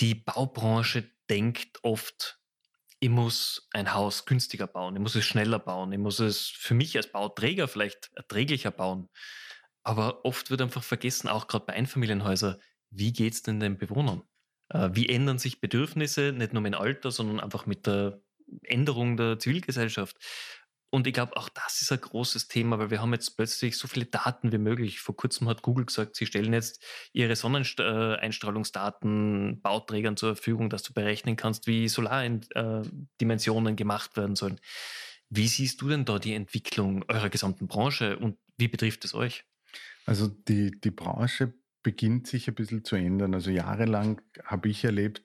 Die 0.00 0.14
Baubranche 0.14 1.10
denkt 1.30 1.78
oft, 1.82 2.40
ich 3.00 3.10
muss 3.10 3.68
ein 3.72 3.94
Haus 3.94 4.26
günstiger 4.26 4.66
bauen, 4.66 4.94
ich 4.94 5.02
muss 5.02 5.16
es 5.16 5.24
schneller 5.24 5.58
bauen, 5.58 5.92
ich 5.92 5.98
muss 5.98 6.20
es 6.20 6.46
für 6.46 6.74
mich 6.74 6.96
als 6.96 7.10
Bauträger 7.10 7.66
vielleicht 7.66 8.10
erträglicher 8.14 8.70
bauen. 8.70 9.08
Aber 9.82 10.24
oft 10.24 10.50
wird 10.50 10.62
einfach 10.62 10.84
vergessen, 10.84 11.28
auch 11.28 11.48
gerade 11.48 11.64
bei 11.66 11.72
Einfamilienhäusern, 11.72 12.60
wie 12.90 13.12
geht 13.12 13.32
es 13.32 13.42
denn 13.42 13.58
den 13.58 13.78
Bewohnern? 13.78 14.22
Äh, 14.72 14.90
wie 14.92 15.08
ändern 15.08 15.38
sich 15.38 15.60
Bedürfnisse, 15.60 16.32
nicht 16.32 16.52
nur 16.52 16.62
mit 16.62 16.74
dem 16.74 16.80
Alter, 16.80 17.10
sondern 17.10 17.40
einfach 17.40 17.66
mit 17.66 17.86
der 17.86 18.20
Änderung 18.62 19.16
der 19.16 19.38
Zivilgesellschaft. 19.38 20.16
Und 20.94 21.06
ich 21.06 21.14
glaube, 21.14 21.38
auch 21.38 21.48
das 21.48 21.80
ist 21.80 21.90
ein 21.90 22.02
großes 22.02 22.48
Thema, 22.48 22.78
weil 22.78 22.90
wir 22.90 23.00
haben 23.00 23.14
jetzt 23.14 23.34
plötzlich 23.36 23.78
so 23.78 23.88
viele 23.88 24.04
Daten 24.04 24.52
wie 24.52 24.58
möglich. 24.58 25.00
Vor 25.00 25.16
kurzem 25.16 25.48
hat 25.48 25.62
Google 25.62 25.86
gesagt, 25.86 26.16
sie 26.16 26.26
stellen 26.26 26.52
jetzt 26.52 26.84
ihre 27.14 27.34
Sonneneinstrahlungsdaten 27.34 29.62
Bauträgern 29.62 30.18
zur 30.18 30.36
Verfügung, 30.36 30.68
dass 30.68 30.82
du 30.82 30.92
berechnen 30.92 31.36
kannst, 31.36 31.66
wie 31.66 31.88
Solardimensionen 31.88 33.74
gemacht 33.74 34.18
werden 34.18 34.36
sollen. 34.36 34.60
Wie 35.30 35.48
siehst 35.48 35.80
du 35.80 35.88
denn 35.88 36.04
da 36.04 36.18
die 36.18 36.34
Entwicklung 36.34 37.06
eurer 37.08 37.30
gesamten 37.30 37.68
Branche 37.68 38.18
und 38.18 38.36
wie 38.58 38.68
betrifft 38.68 39.06
es 39.06 39.14
euch? 39.14 39.46
Also 40.04 40.28
die, 40.28 40.78
die 40.78 40.90
Branche 40.90 41.54
beginnt 41.82 42.26
sich 42.26 42.48
ein 42.48 42.54
bisschen 42.54 42.84
zu 42.84 42.96
ändern. 42.96 43.34
Also 43.34 43.50
jahrelang 43.50 44.20
habe 44.44 44.68
ich 44.68 44.84
erlebt, 44.84 45.22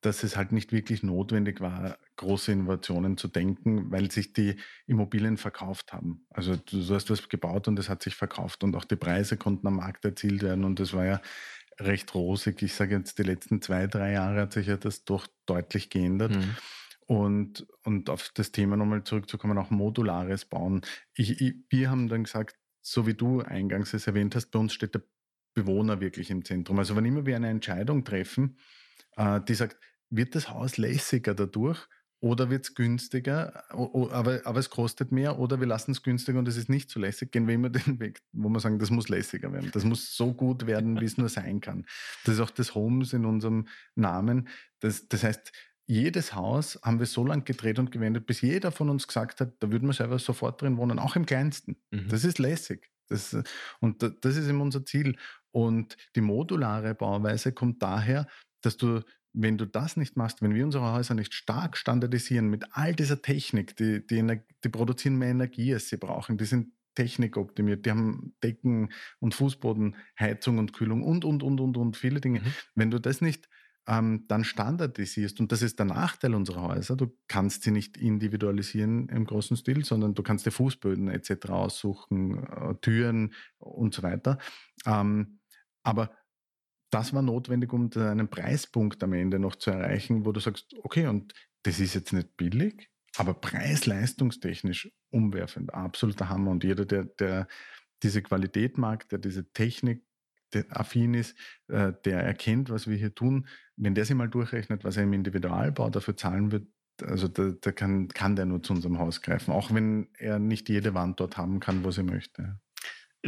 dass 0.00 0.22
es 0.22 0.36
halt 0.36 0.52
nicht 0.52 0.72
wirklich 0.72 1.02
notwendig 1.02 1.60
war, 1.60 1.98
große 2.16 2.52
Innovationen 2.52 3.16
zu 3.16 3.28
denken, 3.28 3.90
weil 3.90 4.10
sich 4.10 4.32
die 4.32 4.56
Immobilien 4.86 5.36
verkauft 5.36 5.92
haben. 5.92 6.26
Also 6.30 6.56
du 6.56 6.94
hast 6.94 7.10
was 7.10 7.28
gebaut 7.28 7.66
und 7.66 7.78
es 7.78 7.88
hat 7.88 8.02
sich 8.02 8.14
verkauft 8.14 8.62
und 8.62 8.76
auch 8.76 8.84
die 8.84 8.96
Preise 8.96 9.36
konnten 9.36 9.66
am 9.66 9.76
Markt 9.76 10.04
erzielt 10.04 10.42
werden 10.42 10.64
und 10.64 10.78
das 10.78 10.92
war 10.92 11.04
ja 11.04 11.20
recht 11.80 12.14
rosig. 12.14 12.62
Ich 12.62 12.74
sage 12.74 12.96
jetzt, 12.96 13.18
die 13.18 13.24
letzten 13.24 13.60
zwei, 13.60 13.86
drei 13.86 14.12
Jahre 14.12 14.42
hat 14.42 14.52
sich 14.52 14.66
ja 14.66 14.76
das 14.76 15.04
doch 15.04 15.26
deutlich 15.46 15.90
geändert. 15.90 16.34
Mhm. 16.34 16.56
Und, 17.08 17.66
und 17.84 18.10
auf 18.10 18.30
das 18.34 18.50
Thema 18.50 18.76
nochmal 18.76 19.04
zurückzukommen, 19.04 19.58
auch 19.58 19.70
modulares 19.70 20.44
Bauen. 20.44 20.80
Ich, 21.14 21.40
ich, 21.40 21.54
wir 21.68 21.90
haben 21.90 22.08
dann 22.08 22.24
gesagt, 22.24 22.56
so 22.82 23.06
wie 23.06 23.14
du 23.14 23.42
eingangs 23.42 23.94
es 23.94 24.06
erwähnt 24.06 24.34
hast, 24.34 24.50
bei 24.50 24.58
uns 24.58 24.72
steht 24.72 24.94
der 24.94 25.02
Bewohner 25.56 26.00
wirklich 26.00 26.30
im 26.30 26.44
Zentrum. 26.44 26.78
Also 26.78 26.94
wenn 26.94 27.04
immer 27.04 27.26
wir 27.26 27.34
eine 27.34 27.48
Entscheidung 27.48 28.04
treffen, 28.04 28.58
äh, 29.16 29.40
die 29.40 29.54
sagt, 29.54 29.78
wird 30.10 30.36
das 30.36 30.50
Haus 30.50 30.76
lässiger 30.76 31.34
dadurch 31.34 31.88
oder 32.20 32.50
wird 32.50 32.64
es 32.64 32.74
günstiger, 32.74 33.64
aber, 33.70 34.40
aber 34.44 34.58
es 34.58 34.70
kostet 34.70 35.12
mehr 35.12 35.38
oder 35.38 35.58
wir 35.58 35.66
lassen 35.66 35.92
es 35.92 36.02
günstiger 36.02 36.38
und 36.38 36.46
es 36.46 36.56
ist 36.56 36.68
nicht 36.68 36.90
so 36.90 37.00
lässig, 37.00 37.32
gehen 37.32 37.48
wir 37.48 37.54
immer 37.54 37.70
den 37.70 37.98
Weg, 38.00 38.20
wo 38.32 38.48
wir 38.48 38.60
sagen, 38.60 38.78
das 38.78 38.90
muss 38.90 39.08
lässiger 39.08 39.52
werden. 39.52 39.70
Das 39.72 39.84
muss 39.84 40.14
so 40.14 40.32
gut 40.32 40.66
werden, 40.66 41.00
wie 41.00 41.04
es 41.06 41.16
nur 41.16 41.30
sein 41.30 41.60
kann. 41.60 41.86
Das 42.24 42.34
ist 42.34 42.40
auch 42.40 42.50
das 42.50 42.74
Homes 42.74 43.12
in 43.14 43.24
unserem 43.24 43.66
Namen. 43.94 44.48
Das, 44.80 45.08
das 45.08 45.24
heißt, 45.24 45.52
jedes 45.86 46.34
Haus 46.34 46.78
haben 46.82 46.98
wir 46.98 47.06
so 47.06 47.24
lange 47.24 47.42
gedreht 47.42 47.78
und 47.78 47.92
gewendet, 47.92 48.26
bis 48.26 48.42
jeder 48.42 48.72
von 48.72 48.90
uns 48.90 49.06
gesagt 49.06 49.40
hat, 49.40 49.54
da 49.60 49.70
würden 49.70 49.88
wir 49.88 49.94
selber 49.94 50.18
sofort 50.18 50.60
drin 50.60 50.76
wohnen, 50.76 50.98
auch 50.98 51.16
im 51.16 51.24
kleinsten. 51.24 51.76
Mhm. 51.90 52.08
Das 52.08 52.24
ist 52.24 52.38
lässig. 52.38 52.90
Das, 53.08 53.36
und 53.80 54.02
das 54.02 54.36
ist 54.36 54.48
eben 54.48 54.60
unser 54.60 54.84
Ziel. 54.84 55.16
Und 55.56 55.96
die 56.14 56.20
modulare 56.20 56.94
Bauweise 56.94 57.50
kommt 57.50 57.82
daher, 57.82 58.26
dass 58.60 58.76
du, 58.76 59.00
wenn 59.32 59.56
du 59.56 59.64
das 59.64 59.96
nicht 59.96 60.14
machst, 60.14 60.42
wenn 60.42 60.54
wir 60.54 60.62
unsere 60.62 60.92
Häuser 60.92 61.14
nicht 61.14 61.32
stark 61.32 61.78
standardisieren 61.78 62.50
mit 62.50 62.66
all 62.72 62.94
dieser 62.94 63.22
Technik, 63.22 63.74
die, 63.74 64.06
die, 64.06 64.22
die 64.62 64.68
produzieren 64.68 65.16
mehr 65.16 65.30
Energie, 65.30 65.72
als 65.72 65.88
sie 65.88 65.96
brauchen, 65.96 66.36
die 66.36 66.44
sind 66.44 66.74
Technik 66.94 67.38
optimiert, 67.38 67.86
die 67.86 67.90
haben 67.90 68.34
Decken 68.44 68.92
und 69.18 69.34
Fußboden, 69.34 69.96
Heizung 70.20 70.58
und 70.58 70.74
Kühlung 70.74 71.02
und, 71.02 71.24
und, 71.24 71.42
und, 71.42 71.58
und, 71.58 71.78
und 71.78 71.96
viele 71.96 72.20
Dinge. 72.20 72.40
Mhm. 72.40 72.52
Wenn 72.74 72.90
du 72.90 73.00
das 73.00 73.22
nicht 73.22 73.48
ähm, 73.88 74.26
dann 74.28 74.44
standardisierst, 74.44 75.40
und 75.40 75.52
das 75.52 75.62
ist 75.62 75.78
der 75.78 75.86
Nachteil 75.86 76.34
unserer 76.34 76.68
Häuser, 76.68 76.96
du 76.96 77.16
kannst 77.28 77.62
sie 77.62 77.70
nicht 77.70 77.96
individualisieren 77.96 79.08
im 79.08 79.24
großen 79.24 79.56
Stil, 79.56 79.86
sondern 79.86 80.12
du 80.12 80.22
kannst 80.22 80.44
dir 80.44 80.50
Fußböden 80.50 81.08
etc. 81.08 81.48
aussuchen, 81.48 82.44
äh, 82.44 82.74
Türen 82.82 83.32
und 83.56 83.94
so 83.94 84.02
weiter. 84.02 84.36
Ähm, 84.84 85.38
aber 85.86 86.10
das 86.90 87.12
war 87.12 87.22
notwendig, 87.22 87.72
um 87.72 87.90
einen 87.94 88.28
Preispunkt 88.28 89.02
am 89.02 89.12
Ende 89.12 89.38
noch 89.38 89.56
zu 89.56 89.70
erreichen, 89.70 90.24
wo 90.24 90.32
du 90.32 90.40
sagst, 90.40 90.74
okay, 90.82 91.06
und 91.06 91.32
das 91.62 91.80
ist 91.80 91.94
jetzt 91.94 92.12
nicht 92.12 92.36
billig, 92.36 92.90
aber 93.16 93.34
preis-leistungstechnisch 93.34 94.90
umwerfend, 95.10 95.74
absoluter 95.74 96.28
Hammer. 96.28 96.52
Und 96.52 96.64
jeder, 96.64 96.84
der, 96.84 97.04
der 97.04 97.48
diese 98.02 98.22
Qualität 98.22 98.78
mag, 98.78 99.08
der 99.08 99.18
diese 99.18 99.50
Technik 99.52 100.04
der 100.52 100.64
affin 100.70 101.14
ist, 101.14 101.36
äh, 101.68 101.92
der 102.04 102.20
erkennt, 102.20 102.70
was 102.70 102.86
wir 102.86 102.96
hier 102.96 103.14
tun, 103.14 103.48
wenn 103.76 103.94
der 103.94 104.04
sich 104.04 104.14
mal 104.14 104.28
durchrechnet, 104.28 104.84
was 104.84 104.96
er 104.96 105.02
im 105.02 105.12
Individualbau 105.12 105.90
dafür 105.90 106.16
zahlen 106.16 106.52
wird, 106.52 106.68
also 107.02 107.26
da, 107.28 107.50
da 107.60 107.72
kann, 107.72 108.08
kann 108.08 108.36
der 108.36 108.46
nur 108.46 108.62
zu 108.62 108.72
unserem 108.72 108.98
Haus 108.98 109.22
greifen, 109.22 109.52
auch 109.52 109.74
wenn 109.74 110.08
er 110.18 110.38
nicht 110.38 110.68
jede 110.68 110.94
Wand 110.94 111.18
dort 111.20 111.36
haben 111.36 111.58
kann, 111.58 111.84
wo 111.84 111.90
sie 111.90 112.04
möchte. 112.04 112.60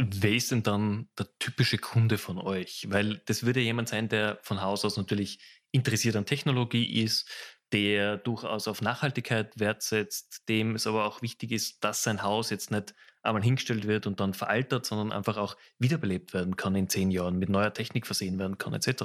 Wer 0.01 0.31
ist 0.31 0.51
denn 0.51 0.63
dann 0.63 1.09
der 1.17 1.27
typische 1.39 1.77
Kunde 1.77 2.17
von 2.17 2.37
euch? 2.37 2.87
Weil 2.89 3.21
das 3.25 3.45
würde 3.45 3.59
jemand 3.59 3.89
sein, 3.89 4.07
der 4.07 4.39
von 4.43 4.61
Haus 4.61 4.85
aus 4.85 4.95
natürlich 4.95 5.39
interessiert 5.71 6.15
an 6.15 6.25
Technologie 6.25 7.03
ist, 7.03 7.29
der 7.73 8.15
durchaus 8.15 8.69
auf 8.69 8.81
Nachhaltigkeit 8.81 9.59
Wert 9.59 9.83
setzt, 9.83 10.47
dem 10.47 10.75
es 10.75 10.87
aber 10.87 11.05
auch 11.05 11.21
wichtig 11.21 11.51
ist, 11.51 11.83
dass 11.83 12.01
sein 12.01 12.23
Haus 12.23 12.49
jetzt 12.49 12.71
nicht 12.71 12.95
einmal 13.23 13.43
hingestellt 13.43 13.87
wird 13.87 14.07
und 14.07 14.21
dann 14.21 14.33
veraltert, 14.33 14.85
sondern 14.85 15.11
einfach 15.11 15.35
auch 15.35 15.57
wiederbelebt 15.79 16.33
werden 16.33 16.55
kann 16.55 16.75
in 16.75 16.87
zehn 16.87 17.11
Jahren, 17.11 17.37
mit 17.37 17.49
neuer 17.49 17.73
Technik 17.73 18.05
versehen 18.05 18.39
werden 18.39 18.57
kann, 18.57 18.73
etc. 18.73 19.03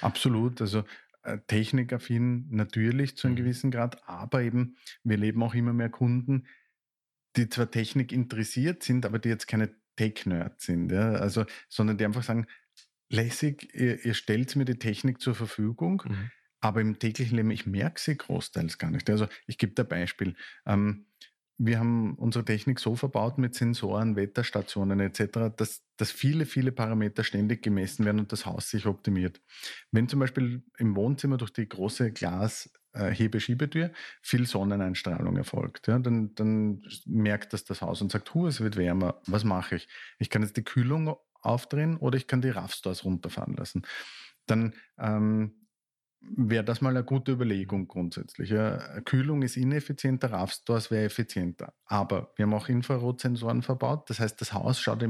Absolut. 0.00 0.62
Also 0.62 0.84
äh, 1.22 1.36
technikaffin 1.48 2.46
natürlich 2.48 3.18
zu 3.18 3.26
einem 3.26 3.34
mhm. 3.34 3.40
gewissen 3.40 3.70
Grad, 3.70 4.08
aber 4.08 4.40
eben 4.40 4.78
wir 5.04 5.18
leben 5.18 5.42
auch 5.42 5.52
immer 5.52 5.74
mehr 5.74 5.90
Kunden, 5.90 6.46
die 7.36 7.50
zwar 7.50 7.70
Technik 7.70 8.10
interessiert 8.10 8.82
sind, 8.82 9.04
aber 9.04 9.18
die 9.18 9.28
jetzt 9.28 9.46
keine 9.46 9.79
Tech-Nerds 10.00 10.64
sind, 10.64 10.90
ja? 10.90 11.12
also, 11.12 11.44
sondern 11.68 11.98
die 11.98 12.06
einfach 12.06 12.22
sagen, 12.22 12.46
lässig, 13.10 13.68
ihr, 13.74 14.02
ihr 14.02 14.14
stellt 14.14 14.56
mir 14.56 14.64
die 14.64 14.78
Technik 14.78 15.20
zur 15.20 15.34
Verfügung, 15.34 16.02
mhm. 16.06 16.30
aber 16.60 16.80
im 16.80 16.98
täglichen 16.98 17.36
Leben, 17.36 17.50
ich 17.50 17.66
merke 17.66 18.00
sie 18.00 18.16
großteils 18.16 18.78
gar 18.78 18.90
nicht. 18.90 19.10
Also 19.10 19.28
ich 19.46 19.58
gebe 19.58 19.74
da 19.74 19.82
ein 19.82 19.88
Beispiel. 19.88 20.36
Ähm, 20.64 21.04
wir 21.62 21.78
haben 21.78 22.14
unsere 22.14 22.46
Technik 22.46 22.80
so 22.80 22.96
verbaut 22.96 23.36
mit 23.36 23.54
Sensoren, 23.54 24.16
Wetterstationen 24.16 24.98
etc., 25.00 25.54
dass, 25.54 25.82
dass 25.98 26.10
viele, 26.10 26.46
viele 26.46 26.72
Parameter 26.72 27.22
ständig 27.22 27.62
gemessen 27.62 28.06
werden 28.06 28.20
und 28.20 28.32
das 28.32 28.46
Haus 28.46 28.70
sich 28.70 28.86
optimiert. 28.86 29.42
Wenn 29.90 30.08
zum 30.08 30.20
Beispiel 30.20 30.62
im 30.78 30.96
Wohnzimmer 30.96 31.36
durch 31.36 31.52
die 31.52 31.68
große 31.68 32.12
Glas-Hebeschiebetür 32.12 32.79
äh, 32.92 33.90
viel 34.22 34.46
Sonneneinstrahlung 34.46 35.36
erfolgt, 35.36 35.86
ja, 35.86 35.98
dann, 35.98 36.34
dann 36.34 36.82
merkt 37.06 37.52
das 37.52 37.64
das 37.64 37.82
Haus 37.82 38.02
und 38.02 38.10
sagt, 38.10 38.34
hu, 38.34 38.46
es 38.46 38.60
wird 38.60 38.76
wärmer, 38.76 39.20
was 39.26 39.44
mache 39.44 39.76
ich? 39.76 39.88
Ich 40.18 40.30
kann 40.30 40.42
jetzt 40.42 40.56
die 40.56 40.64
Kühlung 40.64 41.16
aufdrehen 41.42 41.96
oder 41.96 42.16
ich 42.16 42.26
kann 42.26 42.42
die 42.42 42.50
Raffstores 42.50 43.04
runterfahren 43.04 43.54
lassen. 43.54 43.82
Dann 44.46 44.74
ähm, 44.98 45.60
wäre 46.20 46.64
das 46.64 46.80
mal 46.80 46.90
eine 46.90 47.04
gute 47.04 47.32
Überlegung 47.32 47.88
grundsätzlich. 47.88 48.50
Ja, 48.50 49.00
Kühlung 49.02 49.42
ist 49.42 49.56
ineffizienter, 49.56 50.32
RAV-Stores 50.32 50.90
wäre 50.90 51.04
effizienter. 51.04 51.72
Aber 51.86 52.32
wir 52.36 52.44
haben 52.44 52.54
auch 52.54 52.68
Infrarotsensoren 52.68 53.62
verbaut. 53.62 54.10
Das 54.10 54.20
heißt, 54.20 54.40
das 54.40 54.52
Haus 54.52 54.80
schaut 54.80 55.02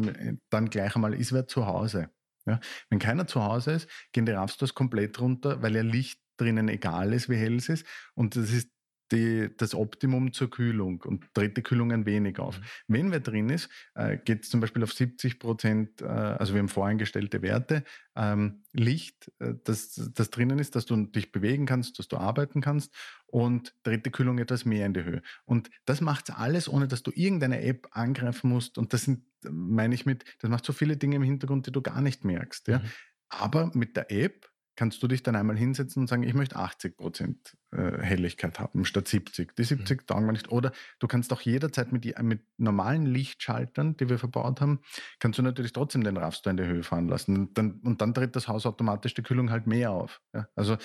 dann 0.50 0.70
gleich 0.70 0.94
einmal, 0.94 1.14
ist 1.14 1.32
wer 1.32 1.46
zu 1.49 1.66
Hause. 1.66 2.10
Ja, 2.46 2.58
wenn 2.88 2.99
keiner 2.99 3.26
zu 3.26 3.42
Hause 3.42 3.72
ist, 3.72 3.88
gehen 4.12 4.25
die 4.25 4.32
RAV-Stores 4.32 4.75
komplett 4.75 5.20
runter, 5.20 5.62
weil 5.62 5.76
ja 5.76 5.82
Licht 5.82 6.20
drinnen 6.40 6.68
egal 6.68 7.12
ist, 7.12 7.28
wie 7.28 7.37
hell 7.37 7.56
es 7.56 7.68
ist. 7.68 7.87
Und 8.14 8.37
das 8.37 8.50
ist 8.50 8.70
die, 9.12 9.50
das 9.56 9.75
Optimum 9.75 10.32
zur 10.32 10.50
Kühlung 10.50 11.02
und 11.02 11.25
dreht 11.35 11.56
die 11.56 11.62
Kühlung 11.62 11.92
ein 11.92 12.06
wenig 12.06 12.38
auf. 12.38 12.59
Mhm. 12.59 12.64
Wenn 12.88 13.11
wer 13.12 13.20
drin 13.20 13.49
ist, 13.49 13.68
äh, 13.94 14.16
geht 14.16 14.44
es 14.44 14.50
zum 14.50 14.61
Beispiel 14.61 14.82
auf 14.82 14.92
70 14.92 15.38
Prozent, 15.38 16.00
äh, 16.02 16.06
also 16.06 16.54
wir 16.54 16.61
haben 16.61 16.68
voreingestellte 16.68 17.42
Werte, 17.42 17.85
ähm, 18.16 18.62
Licht, 18.73 19.30
äh, 19.40 19.54
das, 19.64 20.11
das 20.14 20.30
drinnen 20.30 20.59
ist, 20.59 20.76
dass 20.76 20.87
du 20.87 20.97
dich 21.06 21.32
bewegen 21.32 21.66
kannst, 21.66 21.99
dass 21.99 22.09
du 22.09 22.16
arbeiten 22.16 22.61
kannst 22.61 22.94
und 23.26 23.75
dreht 23.82 24.06
die 24.06 24.11
Kühlung 24.11 24.38
etwas 24.38 24.64
mehr 24.64 24.87
in 24.87 24.94
die 24.94 25.04
Höhe. 25.04 25.23
Und 25.44 25.70
das 25.87 26.00
macht 26.00 26.30
alles, 26.30 26.68
ohne 26.68 26.88
dass 26.88 27.02
du 27.02 27.11
irgendeine 27.14 27.62
App 27.62 27.88
angreifen 27.92 28.50
musst. 28.50 28.78
Und 28.78 28.92
das 28.92 29.02
sind, 29.02 29.25
meine 29.42 29.94
ich 29.94 30.06
mit, 30.06 30.25
das 30.40 30.50
macht 30.50 30.64
so 30.64 30.73
viele 30.73 30.97
Dinge 30.97 31.16
im 31.16 31.23
Hintergrund, 31.23 31.66
die 31.66 31.73
du 31.73 31.82
gar 31.82 32.00
nicht 32.00 32.25
merkst. 32.25 32.68
Ja? 32.68 32.78
Mhm. 32.78 32.85
Aber 33.28 33.70
mit 33.75 33.97
der 33.97 34.11
App 34.11 34.50
kannst 34.80 35.02
du 35.02 35.08
dich 35.08 35.22
dann 35.22 35.37
einmal 35.37 35.58
hinsetzen 35.58 36.00
und 36.00 36.06
sagen, 36.06 36.22
ich 36.22 36.32
möchte 36.32 36.56
80 36.56 36.96
Prozent 36.96 37.54
äh, 37.70 38.00
Helligkeit 38.00 38.58
haben 38.58 38.87
statt 38.87 39.08
70. 39.08 39.54
Die 39.54 39.62
70 39.62 40.00
mhm. 40.00 40.06
taugen 40.06 40.25
wir 40.25 40.32
nicht. 40.32 40.50
Oder 40.50 40.72
du 41.00 41.06
kannst 41.06 41.34
auch 41.34 41.42
jederzeit 41.42 41.92
mit, 41.92 42.18
mit 42.22 42.40
normalen 42.56 43.04
Lichtschaltern, 43.04 43.99
die 43.99 44.08
wir 44.08 44.18
verbaut 44.18 44.62
haben, 44.62 44.80
kannst 45.18 45.38
du 45.38 45.42
natürlich 45.42 45.75
trotzdem 45.75 46.02
den 46.02 46.16
Raffstor 46.16 46.52
in 46.52 46.56
die 46.56 46.64
Höhe 46.64 46.82
fahren 46.82 47.08
lassen. 47.08 47.37
Und 47.37 47.58
dann, 47.58 47.72
und 47.80 48.00
dann 48.00 48.14
tritt 48.14 48.34
das 48.34 48.49
Haus 48.49 48.64
automatisch 48.64 49.12
die 49.12 49.22
Kühlung 49.22 49.50
halt 49.50 49.66
mehr 49.66 49.90
auf. 49.90 50.22
Ja? 50.32 50.49
Also, 50.54 50.78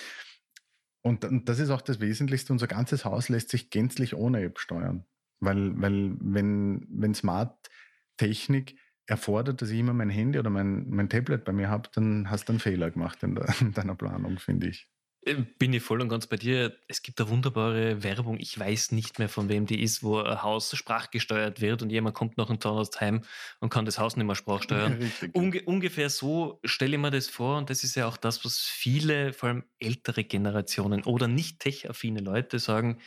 und, 1.01 1.23
und 1.23 1.47
das 1.47 1.59
ist 1.59 1.69
auch 1.69 1.81
das 1.81 2.01
Wesentlichste. 2.01 2.51
Unser 2.51 2.67
ganzes 2.67 3.05
Haus 3.05 3.29
lässt 3.29 3.49
sich 3.49 3.69
gänzlich 3.69 4.13
ohne 4.13 4.41
App 4.41 4.59
steuern. 4.59 5.05
Weil, 5.39 5.71
weil 5.79 6.17
wenn, 6.19 6.85
wenn 6.89 7.15
Smart 7.15 7.69
Technik 8.17 8.77
erfordert, 9.07 9.61
dass 9.61 9.69
ich 9.69 9.79
immer 9.79 9.93
mein 9.93 10.09
Handy 10.09 10.39
oder 10.39 10.49
mein, 10.49 10.89
mein 10.89 11.09
Tablet 11.09 11.43
bei 11.43 11.51
mir 11.51 11.69
habe, 11.69 11.89
dann 11.93 12.29
hast 12.29 12.47
du 12.47 12.53
einen 12.53 12.59
Fehler 12.59 12.91
gemacht 12.91 13.21
in, 13.23 13.35
der, 13.35 13.47
in 13.61 13.73
deiner 13.73 13.95
Planung, 13.95 14.39
finde 14.39 14.67
ich. 14.67 14.87
Äh, 15.25 15.43
bin 15.57 15.73
ich 15.73 15.81
voll 15.83 16.01
und 16.01 16.09
ganz 16.09 16.27
bei 16.27 16.37
dir. 16.37 16.77
Es 16.87 17.01
gibt 17.01 17.19
eine 17.19 17.29
wunderbare 17.29 18.03
Werbung, 18.03 18.37
ich 18.39 18.57
weiß 18.57 18.91
nicht 18.91 19.19
mehr 19.19 19.29
von 19.29 19.49
wem 19.49 19.65
die 19.65 19.81
ist, 19.81 20.03
wo 20.03 20.19
ein 20.19 20.43
Haus 20.43 20.75
sprachgesteuert 20.75 21.61
wird 21.61 21.81
und 21.81 21.89
jemand 21.89 22.15
kommt 22.15 22.37
nach 22.37 22.47
dem 22.47 22.61
Zahnarzt 22.61 23.01
heim 23.01 23.21
und 23.59 23.69
kann 23.69 23.85
das 23.85 23.99
Haus 23.99 24.15
nicht 24.15 24.25
mehr 24.25 24.35
sprachsteuern. 24.35 25.11
Ja, 25.21 25.29
Unge 25.33 25.61
ungefähr 25.63 26.09
so 26.09 26.59
stelle 26.63 26.95
ich 26.95 27.01
mir 27.01 27.11
das 27.11 27.27
vor 27.27 27.57
und 27.57 27.69
das 27.69 27.83
ist 27.83 27.95
ja 27.95 28.07
auch 28.07 28.17
das, 28.17 28.43
was 28.45 28.59
viele, 28.59 29.33
vor 29.33 29.49
allem 29.49 29.63
ältere 29.79 30.23
Generationen 30.23 31.03
oder 31.03 31.27
nicht 31.27 31.59
tech-affine 31.59 32.21
Leute 32.21 32.59
sagen, 32.59 32.99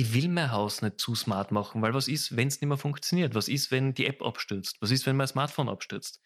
ich 0.00 0.14
will 0.14 0.28
mein 0.28 0.50
Haus 0.50 0.80
nicht 0.80 0.98
zu 0.98 1.14
smart 1.14 1.52
machen, 1.52 1.82
weil 1.82 1.92
was 1.92 2.08
ist, 2.08 2.34
wenn 2.34 2.48
es 2.48 2.60
nicht 2.60 2.68
mehr 2.68 2.78
funktioniert? 2.78 3.34
Was 3.34 3.48
ist, 3.48 3.70
wenn 3.70 3.92
die 3.92 4.06
App 4.06 4.22
abstürzt? 4.22 4.78
Was 4.80 4.90
ist, 4.90 5.04
wenn 5.04 5.16
mein 5.16 5.26
Smartphone 5.26 5.68
abstürzt? 5.68 6.22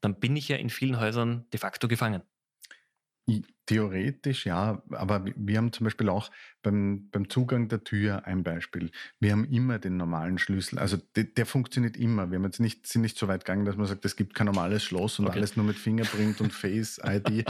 Dann 0.00 0.20
bin 0.20 0.36
ich 0.36 0.48
ja 0.48 0.56
in 0.56 0.70
vielen 0.70 1.00
Häusern 1.00 1.44
de 1.52 1.58
facto 1.58 1.88
gefangen. 1.88 2.22
Theoretisch 3.66 4.46
ja, 4.46 4.80
aber 4.92 5.24
wir 5.34 5.58
haben 5.58 5.72
zum 5.72 5.82
Beispiel 5.82 6.08
auch 6.08 6.30
beim, 6.62 7.08
beim 7.10 7.28
Zugang 7.28 7.66
der 7.66 7.82
Tür 7.82 8.24
ein 8.24 8.44
Beispiel. 8.44 8.92
Wir 9.18 9.32
haben 9.32 9.44
immer 9.50 9.80
den 9.80 9.96
normalen 9.96 10.38
Schlüssel, 10.38 10.78
also 10.78 10.96
der, 11.16 11.24
der 11.24 11.46
funktioniert 11.46 11.96
immer. 11.96 12.30
Wir 12.30 12.38
haben 12.38 12.44
jetzt 12.44 12.60
nicht, 12.60 12.86
sind 12.86 13.02
nicht 13.02 13.18
so 13.18 13.26
weit 13.26 13.44
gegangen, 13.44 13.64
dass 13.64 13.74
man 13.74 13.86
sagt, 13.86 14.04
es 14.04 14.14
gibt 14.14 14.34
kein 14.34 14.46
normales 14.46 14.84
Schloss 14.84 15.18
und 15.18 15.26
okay. 15.26 15.38
alles 15.38 15.56
nur 15.56 15.66
mit 15.66 15.76
Fingerprint 15.76 16.40
und 16.40 16.52
Face 16.52 17.00
ID. 17.04 17.44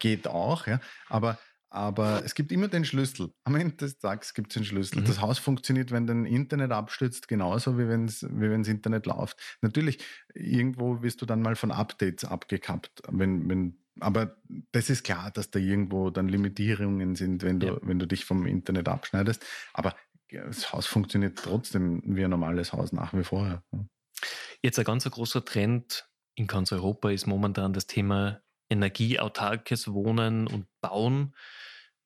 Geht 0.00 0.26
auch, 0.26 0.66
ja. 0.66 0.80
Aber 1.08 1.38
aber 1.70 2.24
es 2.24 2.34
gibt 2.34 2.50
immer 2.50 2.66
den 2.66 2.84
Schlüssel. 2.84 3.32
Am 3.44 3.54
Ende 3.54 3.76
des 3.76 3.98
Tages 3.98 4.34
gibt 4.34 4.50
es 4.50 4.54
den 4.54 4.64
Schlüssel. 4.64 5.00
Mhm. 5.00 5.04
Das 5.04 5.20
Haus 5.20 5.38
funktioniert, 5.38 5.92
wenn 5.92 6.06
dein 6.06 6.26
Internet 6.26 6.72
abstürzt, 6.72 7.28
genauso 7.28 7.78
wie 7.78 7.88
wenn 7.88 8.08
wie 8.08 8.70
Internet 8.70 9.06
läuft. 9.06 9.38
Natürlich, 9.62 9.98
irgendwo 10.34 11.02
wirst 11.02 11.22
du 11.22 11.26
dann 11.26 11.42
mal 11.42 11.54
von 11.54 11.70
Updates 11.70 12.24
abgekappt. 12.24 13.02
Wenn, 13.08 13.48
wenn, 13.48 13.78
aber 14.00 14.36
das 14.72 14.90
ist 14.90 15.04
klar, 15.04 15.30
dass 15.30 15.52
da 15.52 15.60
irgendwo 15.60 16.10
dann 16.10 16.28
Limitierungen 16.28 17.14
sind, 17.14 17.44
wenn 17.44 17.60
du, 17.60 17.68
ja. 17.68 17.78
wenn 17.82 18.00
du 18.00 18.06
dich 18.06 18.24
vom 18.24 18.46
Internet 18.46 18.88
abschneidest. 18.88 19.44
Aber 19.72 19.94
das 20.28 20.72
Haus 20.72 20.86
funktioniert 20.86 21.38
trotzdem 21.38 22.02
wie 22.04 22.24
ein 22.24 22.30
normales 22.30 22.72
Haus 22.72 22.92
nach 22.92 23.14
wie 23.14 23.24
vor. 23.24 23.62
Jetzt 24.62 24.78
ein 24.78 24.84
ganz 24.84 25.08
großer 25.08 25.44
Trend 25.44 26.08
in 26.34 26.48
ganz 26.48 26.72
Europa 26.72 27.10
ist 27.10 27.26
momentan 27.26 27.72
das 27.72 27.86
Thema 27.86 28.40
energieautarkes 28.70 29.92
Wohnen 29.92 30.46
und 30.46 30.66
Bauen. 30.80 31.34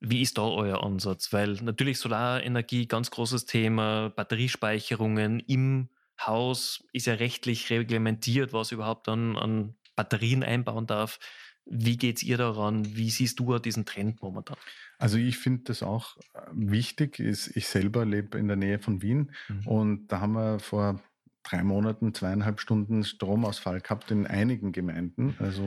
Wie 0.00 0.22
ist 0.22 0.38
da 0.38 0.42
euer 0.42 0.82
Ansatz? 0.82 1.32
Weil 1.32 1.52
natürlich 1.62 1.98
Solarenergie, 1.98 2.86
ganz 2.86 3.10
großes 3.10 3.46
Thema, 3.46 4.10
Batteriespeicherungen 4.10 5.40
im 5.40 5.88
Haus 6.20 6.84
ist 6.92 7.06
ja 7.06 7.14
rechtlich 7.14 7.70
reglementiert, 7.70 8.52
was 8.52 8.72
überhaupt 8.72 9.08
an, 9.08 9.36
an 9.36 9.74
Batterien 9.96 10.42
einbauen 10.42 10.86
darf. 10.86 11.18
Wie 11.66 11.96
geht 11.96 12.18
es 12.18 12.22
ihr 12.22 12.36
daran? 12.36 12.96
Wie 12.96 13.10
siehst 13.10 13.38
du 13.40 13.58
diesen 13.58 13.86
Trend 13.86 14.20
momentan? 14.22 14.56
Also 14.98 15.16
ich 15.16 15.38
finde 15.38 15.64
das 15.64 15.82
auch 15.82 16.16
äh, 16.34 16.40
wichtig. 16.52 17.18
Ich 17.20 17.66
selber 17.66 18.04
lebe 18.04 18.38
in 18.38 18.48
der 18.48 18.56
Nähe 18.56 18.78
von 18.78 19.02
Wien 19.02 19.32
mhm. 19.48 19.66
und 19.66 20.06
da 20.08 20.20
haben 20.20 20.34
wir 20.34 20.58
vor 20.60 21.00
drei 21.44 21.62
Monaten 21.62 22.14
zweieinhalb 22.14 22.60
Stunden 22.60 23.04
Stromausfall 23.04 23.80
gehabt 23.80 24.10
in 24.10 24.26
einigen 24.26 24.72
Gemeinden. 24.72 25.36
Also 25.38 25.62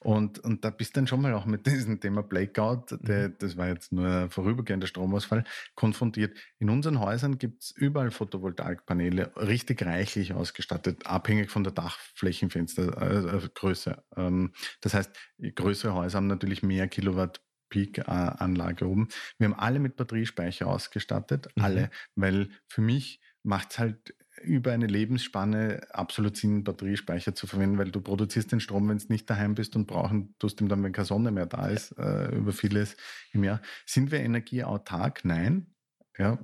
und, 0.00 0.38
und 0.38 0.64
da 0.64 0.70
bist 0.70 0.94
du 0.94 1.00
dann 1.00 1.06
schon 1.06 1.20
mal 1.20 1.34
auch 1.34 1.46
mit 1.46 1.66
diesem 1.80 2.00
Thema 2.00 2.22
Blackout, 2.22 2.96
der, 3.00 3.28
mhm. 3.28 3.34
das 3.38 3.56
war 3.56 3.68
jetzt 3.68 3.92
nur 3.92 4.06
ein 4.06 4.30
vorübergehender 4.30 4.86
Stromausfall, 4.86 5.44
konfrontiert. 5.74 6.38
In 6.58 6.70
unseren 6.70 7.00
Häusern 7.00 7.38
gibt 7.38 7.64
es 7.64 7.70
überall 7.72 8.10
Photovoltaikpaneele, 8.10 9.32
richtig 9.36 9.84
reichlich 9.84 10.34
ausgestattet, 10.34 11.06
abhängig 11.06 11.50
von 11.50 11.64
der 11.64 11.72
Dachflächenfenstergröße. 11.72 13.90
Äh, 13.90 14.20
ähm, 14.20 14.52
das 14.80 14.94
heißt, 14.94 15.10
größere 15.54 15.94
Häuser 15.94 16.18
haben 16.18 16.26
natürlich 16.26 16.62
mehr 16.62 16.88
Kilowatt 16.88 17.40
Peak-Anlage 17.70 18.86
oben. 18.86 19.08
Wir 19.38 19.48
haben 19.48 19.58
alle 19.58 19.78
mit 19.78 19.96
Batteriespeicher 19.96 20.66
ausgestattet, 20.66 21.48
mhm. 21.54 21.62
alle, 21.62 21.90
weil 22.16 22.50
für 22.68 22.82
mich 22.82 23.20
macht 23.42 23.70
es 23.70 23.78
halt 23.78 24.14
über 24.42 24.72
eine 24.72 24.86
Lebensspanne 24.86 25.80
absolut 25.90 26.36
Sinn, 26.36 26.64
Batteriespeicher 26.64 27.34
zu 27.34 27.46
verwenden, 27.46 27.78
weil 27.78 27.90
du 27.90 28.00
produzierst 28.00 28.52
den 28.52 28.60
Strom, 28.60 28.88
wenn 28.88 28.98
du 28.98 29.06
nicht 29.08 29.28
daheim 29.28 29.54
bist 29.54 29.76
und 29.76 29.86
brauchen 29.86 30.34
tust 30.38 30.60
ihn 30.60 30.68
dann, 30.68 30.82
wenn 30.82 30.92
keine 30.92 31.06
Sonne 31.06 31.30
mehr 31.30 31.46
da 31.46 31.68
ist, 31.68 31.92
äh, 31.98 32.34
über 32.34 32.52
vieles 32.52 32.96
im 33.32 33.44
Jahr. 33.44 33.60
Sind 33.86 34.10
wir 34.10 34.20
energieautark? 34.20 35.24
Nein. 35.24 35.66
Ja, 36.18 36.38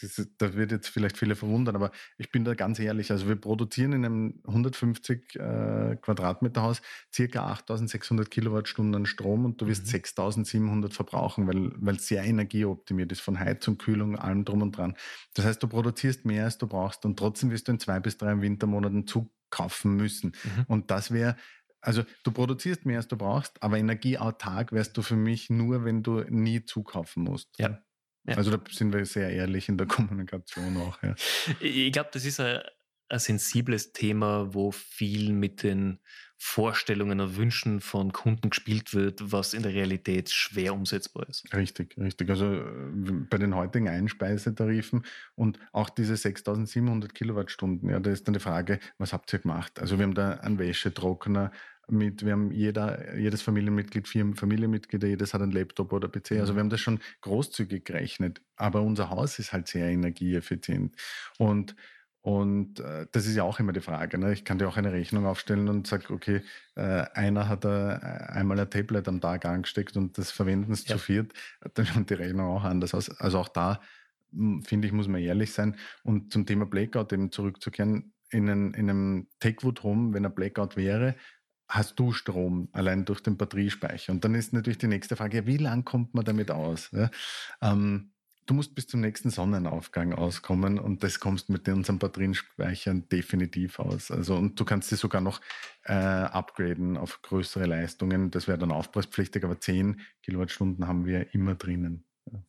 das, 0.00 0.28
da 0.36 0.54
wird 0.54 0.72
jetzt 0.72 0.88
vielleicht 0.88 1.16
viele 1.16 1.36
verwundern, 1.36 1.76
aber 1.76 1.90
ich 2.18 2.30
bin 2.30 2.44
da 2.44 2.54
ganz 2.54 2.78
ehrlich. 2.78 3.10
Also 3.10 3.28
wir 3.28 3.36
produzieren 3.36 3.92
in 3.92 4.04
einem 4.04 4.42
150 4.46 5.36
äh, 5.36 5.96
Quadratmeter 6.02 6.62
Haus 6.62 6.82
circa 7.14 7.46
8600 7.46 8.30
Kilowattstunden 8.30 8.94
an 8.94 9.06
Strom 9.06 9.44
und 9.44 9.60
du 9.60 9.68
wirst 9.68 9.84
mhm. 9.86 9.90
6700 9.90 10.92
verbrauchen, 10.92 11.46
weil 11.46 11.96
es 11.96 12.08
sehr 12.08 12.24
energieoptimiert 12.24 13.12
ist, 13.12 13.20
von 13.20 13.38
Heizung, 13.38 13.78
Kühlung, 13.78 14.16
allem 14.16 14.44
drum 14.44 14.62
und 14.62 14.76
dran. 14.76 14.96
Das 15.34 15.46
heißt, 15.46 15.62
du 15.62 15.68
produzierst 15.68 16.24
mehr, 16.24 16.44
als 16.44 16.58
du 16.58 16.66
brauchst 16.66 17.04
und 17.04 17.18
trotzdem 17.18 17.50
wirst 17.50 17.68
du 17.68 17.72
in 17.72 17.80
zwei 17.80 18.00
bis 18.00 18.18
drei 18.18 18.40
Wintermonaten 18.40 19.06
zukaufen 19.06 19.96
müssen. 19.96 20.32
Mhm. 20.44 20.64
Und 20.66 20.90
das 20.90 21.10
wäre 21.10 21.36
also 21.80 22.02
du 22.24 22.32
produzierst 22.32 22.84
mehr, 22.84 22.96
als 22.96 23.06
du 23.06 23.16
brauchst, 23.16 23.62
aber 23.62 23.78
energieautark 23.78 24.72
wärst 24.72 24.96
du 24.96 25.02
für 25.02 25.14
mich 25.14 25.50
nur, 25.50 25.84
wenn 25.84 26.02
du 26.02 26.22
nie 26.28 26.64
zukaufen 26.64 27.22
musst. 27.22 27.56
Ja. 27.58 27.78
Ja. 28.26 28.36
Also 28.36 28.50
da 28.50 28.60
sind 28.70 28.92
wir 28.92 29.04
sehr 29.04 29.30
ehrlich 29.30 29.68
in 29.68 29.78
der 29.78 29.86
Kommunikation 29.86 30.76
auch. 30.78 31.02
Ja. 31.02 31.14
Ich 31.60 31.92
glaube, 31.92 32.10
das 32.12 32.24
ist 32.24 32.40
ein, 32.40 32.60
ein, 33.08 33.18
sensibles 33.18 33.92
Thema, 33.92 34.52
wo 34.52 34.72
viel 34.72 35.32
mit 35.32 35.62
den 35.62 36.00
Vorstellungen 36.38 37.20
und 37.20 37.36
Wünschen 37.36 37.80
von 37.80 38.12
Kunden 38.12 38.50
gespielt 38.50 38.92
wird, 38.92 39.32
was 39.32 39.54
in 39.54 39.62
der 39.62 39.72
Realität 39.72 40.30
schwer 40.30 40.74
umsetzbar 40.74 41.26
ist. 41.28 41.46
Richtig, 41.54 41.96
richtig. 41.96 42.28
Also 42.28 42.52
äh, 42.52 42.92
bei 43.30 43.38
den 43.38 43.54
heutigen 43.54 43.88
Einspeisetarifen 43.88 45.06
und 45.34 45.58
auch 45.72 45.88
diese 45.88 46.16
6700 46.16 47.14
Kilowattstunden, 47.14 47.88
ja, 47.88 48.00
da 48.00 48.10
ist 48.10 48.26
dann 48.26 48.34
die 48.34 48.40
Frage, 48.40 48.80
was 48.98 49.14
habt 49.14 49.32
ihr 49.32 49.38
gemacht? 49.38 49.78
Also 49.78 49.98
wir 49.98 50.04
haben 50.04 50.14
da 50.14 50.32
einen 50.32 50.58
Wäschetrockner, 50.58 51.52
mit, 51.88 52.24
wir 52.24 52.32
haben 52.32 52.50
jeder, 52.50 53.16
jedes 53.16 53.42
Familienmitglied, 53.42 54.08
vier 54.08 54.34
Familienmitglieder, 54.34 55.06
jedes 55.06 55.34
hat 55.34 55.42
einen 55.42 55.52
Laptop 55.52 55.92
oder 55.92 56.08
PC. 56.08 56.32
Also 56.32 56.52
mhm. 56.52 56.56
wir 56.56 56.60
haben 56.60 56.70
das 56.70 56.80
schon 56.80 57.00
großzügig 57.20 57.84
gerechnet. 57.84 58.42
Aber 58.56 58.82
unser 58.82 59.10
Haus 59.10 59.38
ist 59.38 59.52
halt 59.52 59.68
sehr 59.68 59.88
energieeffizient. 59.88 60.94
Und 61.38 61.76
und 62.26 62.80
äh, 62.80 63.06
das 63.12 63.24
ist 63.26 63.36
ja 63.36 63.44
auch 63.44 63.60
immer 63.60 63.72
die 63.72 63.80
Frage. 63.80 64.18
Ne? 64.18 64.32
Ich 64.32 64.44
kann 64.44 64.58
dir 64.58 64.66
auch 64.66 64.76
eine 64.76 64.92
Rechnung 64.92 65.26
aufstellen 65.26 65.68
und 65.68 65.86
sage, 65.86 66.12
okay, 66.12 66.42
äh, 66.74 67.04
einer 67.14 67.48
hat 67.48 67.64
äh, 67.64 67.68
einmal 67.68 68.58
ein 68.58 68.68
Tablet 68.68 69.06
am 69.06 69.20
Tag 69.20 69.44
angesteckt 69.44 69.96
und 69.96 70.18
das 70.18 70.32
verwenden 70.32 70.72
es 70.72 70.88
ja. 70.88 70.96
zu 70.96 70.98
viert, 71.04 71.32
dann 71.74 71.86
schaut 71.86 72.10
die 72.10 72.14
Rechnung 72.14 72.48
auch 72.48 72.64
anders 72.64 72.94
aus. 72.94 73.10
Also 73.20 73.38
auch 73.38 73.48
da, 73.48 73.80
hm, 74.32 74.60
finde 74.64 74.88
ich, 74.88 74.92
muss 74.92 75.06
man 75.06 75.20
ehrlich 75.20 75.52
sein. 75.52 75.76
Und 76.02 76.32
zum 76.32 76.46
Thema 76.46 76.66
Blackout 76.66 77.12
eben 77.12 77.30
zurückzukehren, 77.30 78.12
in, 78.30 78.50
einen, 78.50 78.74
in 78.74 78.90
einem 78.90 79.28
Techwood 79.38 79.84
Home, 79.84 80.12
wenn 80.12 80.26
ein 80.26 80.34
Blackout 80.34 80.76
wäre, 80.76 81.14
hast 81.68 81.98
du 81.98 82.12
Strom 82.12 82.68
allein 82.72 83.04
durch 83.04 83.20
den 83.20 83.36
Batteriespeicher. 83.36 84.12
Und 84.12 84.24
dann 84.24 84.34
ist 84.34 84.52
natürlich 84.52 84.78
die 84.78 84.86
nächste 84.86 85.16
Frage, 85.16 85.46
wie 85.46 85.56
lang 85.56 85.84
kommt 85.84 86.14
man 86.14 86.24
damit 86.24 86.50
aus? 86.50 86.90
Ja? 86.92 87.10
Ähm, 87.60 88.12
du 88.46 88.54
musst 88.54 88.74
bis 88.74 88.86
zum 88.86 89.00
nächsten 89.00 89.30
Sonnenaufgang 89.30 90.12
auskommen 90.12 90.78
und 90.78 91.02
das 91.02 91.20
kommst 91.20 91.50
mit 91.50 91.68
unseren 91.68 91.98
Batteriespeichern 91.98 93.08
definitiv 93.08 93.78
aus. 93.78 94.10
Also 94.10 94.36
und 94.36 94.58
du 94.58 94.64
kannst 94.64 94.88
sie 94.88 94.96
sogar 94.96 95.20
noch 95.20 95.40
äh, 95.82 95.92
upgraden 95.92 96.96
auf 96.96 97.20
größere 97.22 97.66
Leistungen. 97.66 98.30
Das 98.30 98.46
wäre 98.48 98.58
dann 98.58 98.70
aufpreispflichtig, 98.70 99.44
aber 99.44 99.60
10 99.60 100.00
Kilowattstunden 100.22 100.86
haben 100.86 101.04
wir 101.04 101.34
immer 101.34 101.56
drinnen. 101.56 102.04
Ja. 102.30 102.42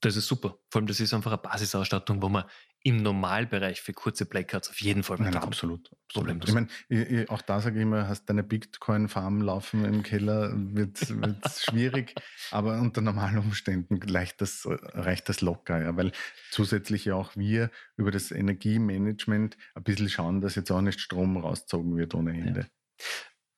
Das 0.00 0.16
ist 0.16 0.26
super. 0.26 0.58
Vor 0.68 0.80
allem, 0.80 0.88
das 0.88 0.98
ist 0.98 1.14
einfach 1.14 1.30
eine 1.30 1.38
Basisausstattung, 1.38 2.20
wo 2.20 2.28
man 2.28 2.44
im 2.84 3.02
Normalbereich 3.02 3.80
für 3.80 3.92
kurze 3.92 4.26
Blackouts 4.26 4.70
auf 4.70 4.80
jeden 4.80 5.02
Fall 5.02 5.18
Nein, 5.18 5.36
absolut. 5.36 5.90
absolut. 6.08 6.48
Ich 6.48 6.54
meine, 6.54 7.28
auch 7.28 7.42
da 7.42 7.60
sage 7.60 7.76
ich 7.76 7.82
immer, 7.82 8.08
hast 8.08 8.26
deine 8.26 8.42
Bitcoin-Farm 8.42 9.40
laufen 9.40 9.84
im 9.84 10.02
Keller, 10.02 10.52
wird, 10.54 11.20
wird 11.20 11.36
schwierig, 11.58 12.14
aber 12.50 12.80
unter 12.80 13.00
normalen 13.00 13.38
Umständen 13.38 14.00
das, 14.38 14.66
reicht 14.66 15.28
das 15.28 15.40
locker, 15.40 15.80
ja, 15.80 15.96
weil 15.96 16.12
zusätzlich 16.50 17.04
ja 17.04 17.14
auch 17.14 17.36
wir 17.36 17.70
über 17.96 18.10
das 18.10 18.32
Energiemanagement 18.32 19.56
ein 19.74 19.82
bisschen 19.84 20.08
schauen, 20.08 20.40
dass 20.40 20.56
jetzt 20.56 20.70
auch 20.70 20.80
nicht 20.80 21.00
Strom 21.00 21.36
rausgezogen 21.36 21.96
wird 21.96 22.14
ohne 22.14 22.32
Ende. 22.32 22.60
Ja. 22.60 22.66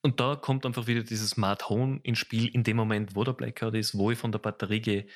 Und 0.05 0.19
da 0.19 0.35
kommt 0.35 0.67
einfach 0.67 0.85
wieder 0.85 1.01
dieses 1.01 1.31
Smart 1.31 1.67
Home 1.67 1.99
ins 2.03 2.19
Spiel. 2.19 2.45
In 2.49 2.61
dem 2.61 2.77
Moment, 2.77 3.15
wo 3.15 3.23
der 3.23 3.33
Blackout 3.33 3.73
ist, 3.73 3.97
wo 3.97 4.11
ich 4.11 4.19
von 4.19 4.31
der 4.31 4.37
Batterie 4.37 4.79
gehe, 4.79 5.07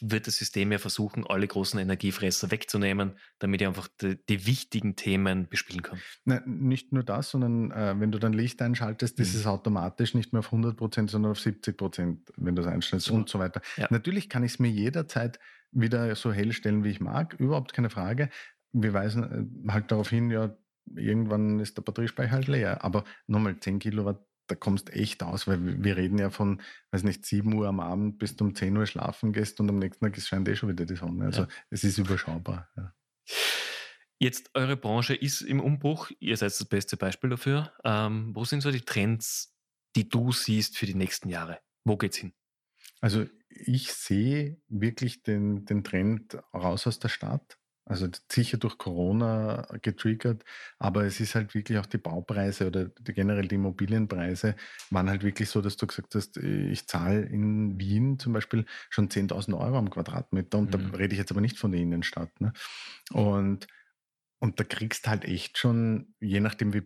wird 0.00 0.26
das 0.26 0.36
System 0.36 0.72
ja 0.72 0.78
versuchen, 0.78 1.26
alle 1.26 1.46
großen 1.46 1.78
Energiefresser 1.78 2.50
wegzunehmen, 2.50 3.18
damit 3.38 3.60
ich 3.60 3.66
einfach 3.66 3.88
die, 4.00 4.16
die 4.30 4.46
wichtigen 4.46 4.96
Themen 4.96 5.46
bespielen 5.46 5.82
kann. 5.82 5.98
Na, 6.24 6.40
nicht 6.46 6.90
nur 6.90 7.02
das, 7.02 7.28
sondern 7.28 7.70
äh, 7.70 8.00
wenn 8.00 8.12
du 8.12 8.18
dann 8.18 8.32
Licht 8.32 8.62
einschaltest, 8.62 9.18
mhm. 9.18 9.24
ist 9.24 9.34
es 9.34 9.46
automatisch 9.46 10.14
nicht 10.14 10.32
mehr 10.32 10.40
auf 10.40 10.46
100 10.46 10.74
Prozent, 10.74 11.10
sondern 11.10 11.32
auf 11.32 11.40
70 11.40 11.76
Prozent, 11.76 12.32
wenn 12.38 12.56
du 12.56 12.62
es 12.62 12.68
einstellst 12.68 13.08
so. 13.08 13.12
und 13.12 13.28
so 13.28 13.38
weiter. 13.38 13.60
Ja. 13.76 13.88
Natürlich 13.90 14.30
kann 14.30 14.42
ich 14.42 14.52
es 14.52 14.58
mir 14.58 14.70
jederzeit 14.70 15.38
wieder 15.70 16.14
so 16.16 16.32
hell 16.32 16.54
stellen, 16.54 16.82
wie 16.82 16.88
ich 16.88 17.00
mag, 17.00 17.34
überhaupt 17.34 17.74
keine 17.74 17.90
Frage. 17.90 18.30
Wir 18.72 18.94
weisen 18.94 19.68
äh, 19.68 19.70
halt 19.70 19.92
darauf 19.92 20.08
hin, 20.08 20.30
ja, 20.30 20.56
irgendwann 20.96 21.60
ist 21.60 21.76
der 21.76 21.82
Batteriespeicher 21.82 22.32
halt 22.32 22.48
leer. 22.48 22.82
Aber 22.82 23.04
nochmal 23.26 23.60
10 23.60 23.80
Kilowatt 23.80 24.24
da 24.50 24.56
kommst 24.56 24.90
echt 24.90 25.22
aus, 25.22 25.46
weil 25.46 25.82
wir 25.84 25.96
reden 25.96 26.18
ja 26.18 26.30
von, 26.30 26.60
weiß 26.90 27.04
nicht, 27.04 27.24
7 27.24 27.52
Uhr 27.54 27.68
am 27.68 27.80
Abend 27.80 28.18
bis 28.18 28.36
du 28.36 28.44
um 28.44 28.54
10 28.54 28.76
Uhr 28.76 28.86
schlafen 28.86 29.32
gehst 29.32 29.60
und 29.60 29.68
am 29.68 29.78
nächsten 29.78 30.04
Tag 30.04 30.20
scheint 30.20 30.48
eh 30.48 30.56
schon 30.56 30.68
wieder 30.68 30.86
die 30.86 30.96
Sonne. 30.96 31.26
Also 31.26 31.42
ja. 31.42 31.48
es 31.70 31.84
ist 31.84 31.98
überschaubar. 31.98 32.68
Ja. 32.76 32.94
Jetzt, 34.18 34.50
eure 34.54 34.76
Branche 34.76 35.14
ist 35.14 35.40
im 35.40 35.60
Umbruch, 35.60 36.10
ihr 36.18 36.36
seid 36.36 36.50
das 36.50 36.64
beste 36.66 36.96
Beispiel 36.96 37.30
dafür. 37.30 37.72
Ähm, 37.84 38.34
wo 38.34 38.44
sind 38.44 38.60
so 38.60 38.70
die 38.70 38.82
Trends, 38.82 39.56
die 39.96 40.08
du 40.08 40.32
siehst 40.32 40.76
für 40.76 40.86
die 40.86 40.94
nächsten 40.94 41.30
Jahre? 41.30 41.60
Wo 41.84 41.96
geht's 41.96 42.18
hin? 42.18 42.32
Also 43.00 43.26
ich 43.48 43.92
sehe 43.92 44.60
wirklich 44.68 45.22
den, 45.22 45.64
den 45.64 45.84
Trend 45.84 46.36
raus 46.52 46.86
aus 46.86 46.98
der 46.98 47.08
Stadt. 47.08 47.58
Also 47.90 48.06
sicher 48.30 48.56
durch 48.56 48.78
Corona 48.78 49.66
getriggert, 49.82 50.44
aber 50.78 51.06
es 51.06 51.18
ist 51.18 51.34
halt 51.34 51.56
wirklich 51.56 51.76
auch 51.76 51.86
die 51.86 51.98
Baupreise 51.98 52.68
oder 52.68 52.84
die, 52.84 53.12
generell 53.12 53.48
die 53.48 53.56
Immobilienpreise 53.56 54.54
waren 54.90 55.10
halt 55.10 55.24
wirklich 55.24 55.50
so, 55.50 55.60
dass 55.60 55.76
du 55.76 55.88
gesagt 55.88 56.14
hast, 56.14 56.36
ich 56.36 56.86
zahle 56.86 57.22
in 57.22 57.80
Wien 57.80 58.20
zum 58.20 58.32
Beispiel 58.32 58.64
schon 58.90 59.08
10.000 59.08 59.58
Euro 59.58 59.76
am 59.76 59.90
Quadratmeter 59.90 60.58
und 60.58 60.72
mhm. 60.72 60.92
da 60.92 60.96
rede 60.98 61.14
ich 61.14 61.18
jetzt 61.18 61.32
aber 61.32 61.40
nicht 61.40 61.58
von 61.58 61.72
der 61.72 61.80
Innenstadt. 61.80 62.40
Ne? 62.40 62.52
Und 63.12 63.66
und 64.40 64.58
da 64.58 64.64
kriegst 64.64 65.06
halt 65.06 65.26
echt 65.26 65.58
schon, 65.58 66.14
je 66.18 66.40
nachdem, 66.40 66.72
wie, 66.72 66.82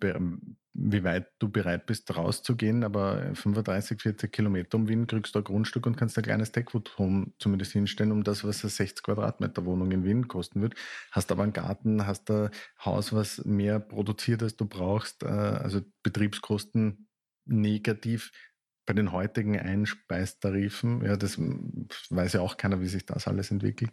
wie 0.72 1.04
weit 1.04 1.28
du 1.38 1.48
bereit 1.48 1.86
bist, 1.86 2.14
rauszugehen, 2.14 2.82
aber 2.82 3.32
35, 3.34 4.02
40 4.02 4.32
Kilometer 4.32 4.76
um 4.76 4.88
Wien 4.88 5.06
kriegst 5.06 5.36
du 5.36 5.38
ein 5.38 5.44
Grundstück 5.44 5.86
und 5.86 5.96
kannst 5.96 6.18
ein 6.18 6.24
kleines 6.24 6.50
Techwood-Home 6.50 7.32
zumindest 7.38 7.70
hinstellen, 7.72 8.10
um 8.10 8.24
das, 8.24 8.42
was 8.42 8.64
eine 8.64 8.70
60 8.70 9.04
Quadratmeter 9.04 9.64
Wohnung 9.64 9.92
in 9.92 10.04
Wien 10.04 10.26
kosten 10.26 10.62
wird. 10.62 10.74
Hast 11.12 11.30
aber 11.30 11.44
einen 11.44 11.52
Garten, 11.52 12.08
hast 12.08 12.28
ein 12.32 12.50
Haus, 12.84 13.12
was 13.12 13.44
mehr 13.44 13.78
produziert, 13.78 14.42
als 14.42 14.56
du 14.56 14.66
brauchst, 14.66 15.22
äh, 15.22 15.26
also 15.26 15.80
Betriebskosten 16.02 17.08
negativ 17.46 18.32
bei 18.84 18.94
den 18.94 19.12
heutigen 19.12 19.58
Einspeistarifen, 19.58 21.04
ja, 21.04 21.16
das 21.16 21.38
weiß 21.38 22.32
ja 22.32 22.40
auch 22.40 22.56
keiner, 22.56 22.80
wie 22.80 22.88
sich 22.88 23.06
das 23.06 23.28
alles 23.28 23.52
entwickelt. 23.52 23.92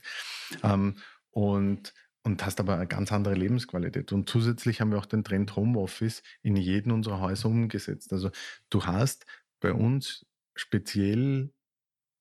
Ähm, 0.64 0.98
und 1.30 1.94
und 2.24 2.46
hast 2.46 2.60
aber 2.60 2.76
eine 2.76 2.88
ganz 2.88 3.12
andere 3.12 3.34
Lebensqualität. 3.34 4.12
Und 4.12 4.30
zusätzlich 4.30 4.82
haben 4.82 4.92
wir 4.92 5.00
auch 5.00 5.06
den 5.06 5.24
Trend 5.24 5.56
Homeoffice 5.56 6.22
in 6.44 6.56
jedem 6.56 6.94
unserer 6.94 7.20
Häuser 7.20 7.50
umgesetzt. 7.50 8.14
Also 8.14 8.32
du 8.70 8.86
hast 8.86 9.26
bei 9.60 9.74
uns 9.74 10.26
speziell 10.56 11.52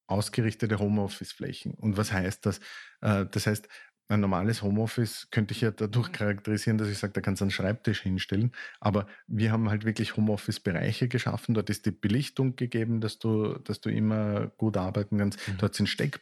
ausgerichtete 0.06 0.78
Homeoffice-Flächen. 0.78 1.74
Und 1.74 1.96
was 1.96 2.12
heißt 2.12 2.44
das? 2.46 2.60
Äh, 3.00 3.26
das 3.30 3.46
heißt, 3.46 3.68
ein 4.08 4.20
normales 4.20 4.62
Homeoffice 4.62 5.28
könnte 5.30 5.52
ich 5.54 5.60
ja 5.60 5.70
dadurch 5.70 6.08
mhm. 6.08 6.12
charakterisieren, 6.12 6.78
dass 6.78 6.88
ich 6.88 6.98
sage, 6.98 7.12
da 7.12 7.20
kannst 7.20 7.40
du 7.40 7.44
einen 7.44 7.52
Schreibtisch 7.52 8.02
hinstellen. 8.02 8.52
Aber 8.80 9.06
wir 9.28 9.52
haben 9.52 9.70
halt 9.70 9.84
wirklich 9.84 10.16
Homeoffice-Bereiche 10.16 11.06
geschaffen. 11.06 11.54
Dort 11.54 11.70
ist 11.70 11.86
die 11.86 11.92
Belichtung 11.92 12.56
gegeben, 12.56 13.00
dass 13.00 13.18
du, 13.18 13.58
dass 13.58 13.80
du 13.80 13.88
immer 13.88 14.48
gut 14.56 14.76
arbeiten 14.76 15.18
kannst. 15.18 15.46
Mhm. 15.46 15.58
Dort 15.58 15.74
sind 15.76 15.88
Steck 15.88 16.20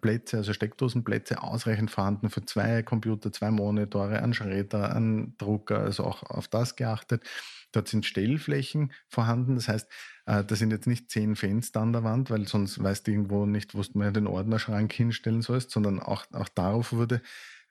Plätze, 0.00 0.36
also 0.36 0.52
Steckdosenplätze 0.52 1.42
ausreichend 1.42 1.90
vorhanden 1.90 2.30
für 2.30 2.44
zwei 2.44 2.82
Computer, 2.82 3.32
zwei 3.32 3.50
Monitore, 3.50 4.22
einen 4.22 4.34
Schredder, 4.34 4.94
einen 4.94 5.36
Drucker, 5.38 5.80
also 5.80 6.04
auch 6.04 6.22
auf 6.22 6.46
das 6.48 6.76
geachtet. 6.76 7.24
Dort 7.72 7.88
sind 7.88 8.06
Stellflächen 8.06 8.92
vorhanden, 9.08 9.56
das 9.56 9.68
heißt, 9.68 9.90
äh, 10.26 10.44
da 10.44 10.54
sind 10.54 10.70
jetzt 10.70 10.86
nicht 10.86 11.10
zehn 11.10 11.34
Fenster 11.34 11.80
an 11.80 11.92
der 11.92 12.04
Wand, 12.04 12.30
weil 12.30 12.46
sonst 12.46 12.82
weißt 12.82 13.06
du 13.06 13.10
irgendwo 13.10 13.44
nicht, 13.44 13.74
wo 13.74 13.82
du 13.82 13.98
mehr 13.98 14.12
den 14.12 14.28
Ordnerschrank 14.28 14.92
hinstellen 14.92 15.42
sollst, 15.42 15.72
sondern 15.72 16.00
auch, 16.00 16.24
auch 16.32 16.48
darauf 16.48 16.92
wurde 16.92 17.20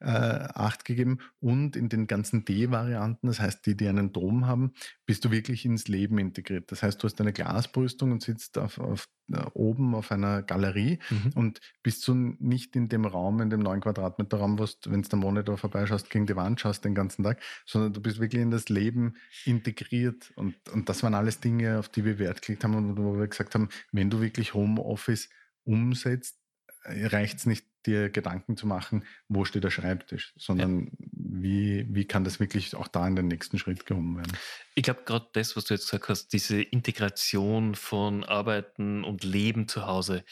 äh, 0.06 0.48
Acht 0.54 0.86
gegeben. 0.86 1.20
Und 1.40 1.76
in 1.76 1.90
den 1.90 2.08
ganzen 2.08 2.46
D-Varianten, 2.46 3.28
das 3.28 3.40
heißt 3.40 3.66
die, 3.66 3.76
die 3.76 3.88
einen 3.88 4.14
Dom 4.14 4.46
haben, 4.46 4.74
bist 5.06 5.26
du 5.26 5.32
wirklich 5.32 5.66
ins 5.66 5.88
Leben 5.88 6.20
integriert. 6.20 6.72
Das 6.72 6.84
heißt, 6.84 7.02
du 7.02 7.08
hast 7.08 7.20
eine 7.20 7.34
Glasbrüstung 7.34 8.12
und 8.12 8.22
sitzt 8.22 8.58
auf, 8.58 8.78
auf 8.78 9.08
äh, 9.32 9.44
oben 9.54 9.96
auf 9.96 10.12
einer 10.12 10.44
Galerie 10.44 11.00
mhm. 11.10 11.32
und 11.34 11.60
bist 11.82 12.04
so 12.04 12.14
nicht 12.14 12.76
in 12.76 12.90
dem 12.90 13.06
Raum, 13.06 13.42
in 13.42 13.50
dem 13.50 13.62
9 13.62 13.82
Quadratmeter 13.82 14.38
Raum, 14.38 14.60
wo 14.60 14.66
du, 14.66 14.92
wenn 14.92 15.02
du 15.02 15.10
den 15.10 15.20
Monitor 15.20 15.58
vorbeischaust, 15.58 16.12
gegen 16.12 16.28
die 16.28 16.36
Wand 16.36 16.60
schaust 16.60 16.86
den 16.86 16.94
ganzen 16.94 17.24
Tag, 17.24 17.42
sondern 17.66 17.94
du 17.94 18.02
bist 18.02 18.20
wirklich 18.20 18.44
in 18.44 18.52
das 18.52 18.70
Leben 18.70 19.16
integriert. 19.44 20.32
Und, 20.36 20.56
und 20.72 20.88
das 20.88 21.02
waren 21.02 21.16
alles 21.16 21.40
Dinge, 21.40 21.80
auf 21.80 21.90
die 21.90 22.06
wir 22.06 22.20
Wert 22.20 22.44
gelegt 22.44 22.64
haben 22.64 22.76
und 22.76 22.98
wo 22.98 23.18
wir 23.18 23.28
gesagt 23.28 23.56
haben, 23.56 23.70
wenn 23.92 24.12
du 24.12 24.22
wirklich 24.22 24.54
Homeoffice 24.54 25.30
umsetzt, 25.64 26.38
reicht 26.86 27.40
es 27.40 27.46
nicht, 27.46 27.66
dir 27.86 28.10
Gedanken 28.10 28.58
zu 28.58 28.68
machen, 28.68 29.06
wo 29.28 29.46
steht 29.46 29.64
der 29.64 29.70
Schreibtisch, 29.70 30.34
sondern 30.38 30.86
ja. 30.86 30.92
wie, 31.12 31.86
wie 31.90 32.06
kann 32.06 32.24
das 32.24 32.40
wirklich 32.40 32.76
auch 32.76 32.88
da 32.88 33.08
in 33.08 33.16
den 33.16 33.28
nächsten 33.28 33.58
Schritt 33.58 33.86
gehoben 33.86 34.18
werden? 34.18 34.38
Ich 34.74 34.84
glaube, 34.84 35.04
gerade 35.06 35.28
das, 35.34 35.56
was 35.56 35.66
du 35.66 35.74
jetzt 35.74 35.86
gesagt 35.86 36.10
hast, 36.10 36.30
diese 36.30 36.62
Integration 36.62 37.76
von 37.76 38.24
Arbeiten 38.24 39.04
und 39.04 39.24
Leben 39.24 39.68
zu 39.68 39.86
Hause, 39.86 40.24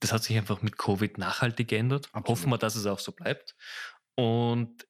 das 0.00 0.12
hat 0.12 0.24
sich 0.24 0.36
einfach 0.36 0.62
mit 0.62 0.78
Covid 0.78 1.18
nachhaltig 1.18 1.68
geändert. 1.68 2.06
Absolut. 2.12 2.28
Hoffen 2.28 2.50
wir, 2.50 2.58
dass 2.58 2.74
es 2.74 2.86
auch 2.86 2.98
so 2.98 3.12
bleibt. 3.12 3.54
Und 4.14 4.86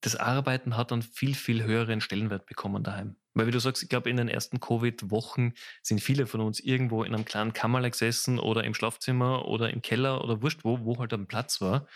das 0.00 0.16
Arbeiten 0.16 0.76
hat 0.76 0.92
einen 0.92 1.02
viel, 1.02 1.34
viel 1.34 1.64
höheren 1.64 2.00
Stellenwert 2.00 2.46
bekommen 2.46 2.82
daheim. 2.82 3.16
Weil 3.36 3.46
wie 3.46 3.52
du 3.52 3.60
sagst, 3.60 3.82
ich 3.82 3.90
glaube, 3.90 4.08
in 4.08 4.16
den 4.16 4.28
ersten 4.28 4.60
Covid-Wochen 4.60 5.52
sind 5.82 6.00
viele 6.00 6.26
von 6.26 6.40
uns 6.40 6.58
irgendwo 6.58 7.04
in 7.04 7.14
einem 7.14 7.26
kleinen 7.26 7.52
Kammerle 7.52 7.90
gesessen 7.90 8.38
oder 8.38 8.64
im 8.64 8.72
Schlafzimmer 8.72 9.46
oder 9.46 9.70
im 9.70 9.82
Keller 9.82 10.24
oder 10.24 10.40
wurscht 10.40 10.64
wo, 10.64 10.84
wo 10.86 10.98
halt 10.98 11.12
ein 11.12 11.26
Platz 11.26 11.60
war. 11.60 11.86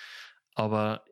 Aber 0.55 1.03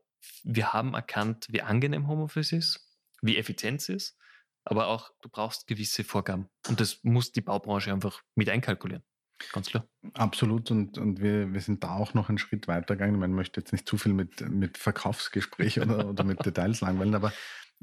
wir 0.44 0.74
haben 0.74 0.92
erkannt, 0.92 1.46
wie 1.48 1.62
angenehm 1.62 2.08
Homeoffice 2.08 2.52
ist, 2.52 2.98
wie 3.22 3.38
effizient 3.38 3.80
es 3.80 3.88
ist, 3.88 4.18
aber 4.64 4.88
auch 4.88 5.10
du 5.22 5.30
brauchst 5.30 5.66
gewisse 5.66 6.04
Vorgaben. 6.04 6.50
Und 6.68 6.78
das 6.80 7.02
muss 7.04 7.32
die 7.32 7.40
Baubranche 7.40 7.90
einfach 7.90 8.22
mit 8.34 8.50
einkalkulieren. 8.50 9.02
Ganz 9.52 9.70
klar. 9.70 9.88
Absolut. 10.12 10.70
Und, 10.70 10.98
und 10.98 11.22
wir, 11.22 11.54
wir 11.54 11.60
sind 11.62 11.84
da 11.84 11.94
auch 11.94 12.12
noch 12.12 12.28
einen 12.28 12.38
Schritt 12.38 12.68
weiter 12.68 12.96
gegangen. 12.96 13.18
Man 13.18 13.32
möchte 13.32 13.60
jetzt 13.60 13.72
nicht 13.72 13.88
zu 13.88 13.96
viel 13.96 14.12
mit, 14.12 14.42
mit 14.42 14.76
Verkaufsgespräch 14.76 15.80
oder, 15.80 16.06
oder 16.06 16.24
mit 16.24 16.44
Details 16.44 16.82
langweilen, 16.82 17.14
aber 17.14 17.32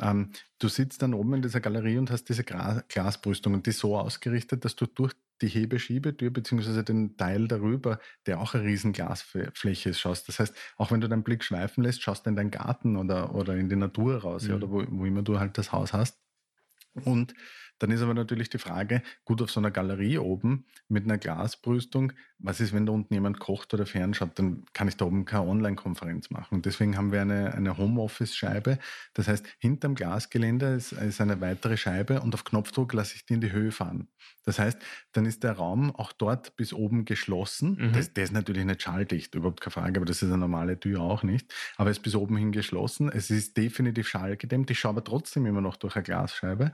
ähm, 0.01 0.31
du 0.60 0.67
sitzt 0.67 1.01
dann 1.01 1.13
oben 1.13 1.34
in 1.36 1.41
dieser 1.41 1.62
Galerie 1.62 1.97
und 1.97 2.12
hast 2.12 2.25
diese 2.29 2.43
Gra 2.43 2.84
Glasbrüstung 2.88 3.53
und 3.53 3.65
die 3.65 3.71
so 3.71 3.97
ausgerichtet, 3.97 4.65
dass 4.65 4.75
du 4.75 4.86
durch 4.86 5.13
die 5.41 5.47
Hebeschiebetür 5.47 6.29
beziehungsweise 6.29 6.84
den 6.84 7.17
Teil 7.17 7.47
darüber, 7.47 7.99
der 8.25 8.39
auch 8.39 8.53
eine 8.53 8.63
riesen 8.63 8.93
Glasfläche 8.93 9.89
ist, 9.89 9.99
schaust. 9.99 10.27
Das 10.27 10.39
heißt, 10.39 10.55
auch 10.77 10.91
wenn 10.91 11.01
du 11.01 11.10
deinen 11.10 11.23
Blick 11.23 11.43
schweifen 11.43 11.84
lässt, 11.84 12.01
schaust 12.01 12.25
du 12.25 12.29
in 12.29 12.36
deinen 12.36 12.51
Garten 12.51 12.95
oder, 12.95 13.36
oder 13.36 13.55
in 13.55 13.69
die 13.69 13.75
Natur 13.75 14.17
raus, 14.17 14.43
mhm. 14.43 14.49
ja, 14.49 14.55
oder 14.55 14.71
wo, 14.71 14.86
wo 14.88 15.05
immer 15.05 15.23
du 15.23 15.39
halt 15.39 15.58
das 15.58 15.71
Haus 15.71 15.93
hast. 15.93 16.19
Und 17.03 17.34
dann 17.79 17.91
ist 17.91 18.01
aber 18.01 18.13
natürlich 18.13 18.49
die 18.49 18.57
Frage, 18.57 19.01
gut 19.23 19.41
auf 19.41 19.51
so 19.51 19.59
einer 19.59 19.71
Galerie 19.71 20.17
oben 20.17 20.65
mit 20.88 21.05
einer 21.05 21.17
Glasbrüstung, 21.17 22.13
was 22.39 22.59
ist, 22.59 22.73
wenn 22.73 22.85
da 22.85 22.91
unten 22.91 23.13
jemand 23.13 23.39
kocht 23.39 23.73
oder 23.73 23.85
fernschaut, 23.85 24.38
dann 24.38 24.65
kann 24.73 24.88
ich 24.88 24.97
da 24.97 25.05
oben 25.05 25.25
keine 25.25 25.47
Online-Konferenz 25.47 26.29
machen. 26.29 26.61
Deswegen 26.61 26.97
haben 26.97 27.11
wir 27.11 27.21
eine, 27.21 27.53
eine 27.53 27.77
Homeoffice-Scheibe. 27.77 28.77
Das 29.13 29.27
heißt, 29.27 29.45
hinterm 29.59 29.95
Glasgeländer 29.95 30.75
ist, 30.75 30.91
ist 30.91 31.21
eine 31.21 31.41
weitere 31.41 31.77
Scheibe 31.77 32.21
und 32.21 32.33
auf 32.33 32.43
Knopfdruck 32.43 32.93
lasse 32.93 33.15
ich 33.15 33.25
die 33.25 33.35
in 33.35 33.41
die 33.41 33.51
Höhe 33.51 33.71
fahren. 33.71 34.09
Das 34.43 34.59
heißt, 34.59 34.77
dann 35.11 35.25
ist 35.25 35.43
der 35.43 35.53
Raum 35.53 35.95
auch 35.95 36.11
dort 36.11 36.55
bis 36.55 36.71
oben 36.71 37.05
geschlossen. 37.05 37.77
Mhm. 37.79 37.93
Das, 37.93 38.13
der 38.13 38.25
ist 38.25 38.33
natürlich 38.33 38.63
nicht 38.63 38.81
schalldicht, 38.81 39.33
überhaupt 39.33 39.61
keine 39.61 39.71
Frage, 39.71 39.99
aber 39.99 40.05
das 40.05 40.21
ist 40.21 40.29
eine 40.29 40.38
normale 40.38 40.79
Tür 40.79 41.01
auch 41.01 41.23
nicht. 41.23 41.53
Aber 41.77 41.89
es 41.89 41.97
ist 41.97 42.03
bis 42.03 42.15
oben 42.15 42.38
hin 42.38 42.51
geschlossen. 42.51 43.09
Es 43.09 43.31
ist 43.31 43.57
definitiv 43.57 44.07
schallgedämmt. 44.07 44.69
Ich 44.69 44.79
schaue 44.79 44.91
aber 44.91 45.03
trotzdem 45.03 45.45
immer 45.45 45.61
noch 45.61 45.77
durch 45.77 45.95
eine 45.95 46.03
Glasscheibe 46.03 46.71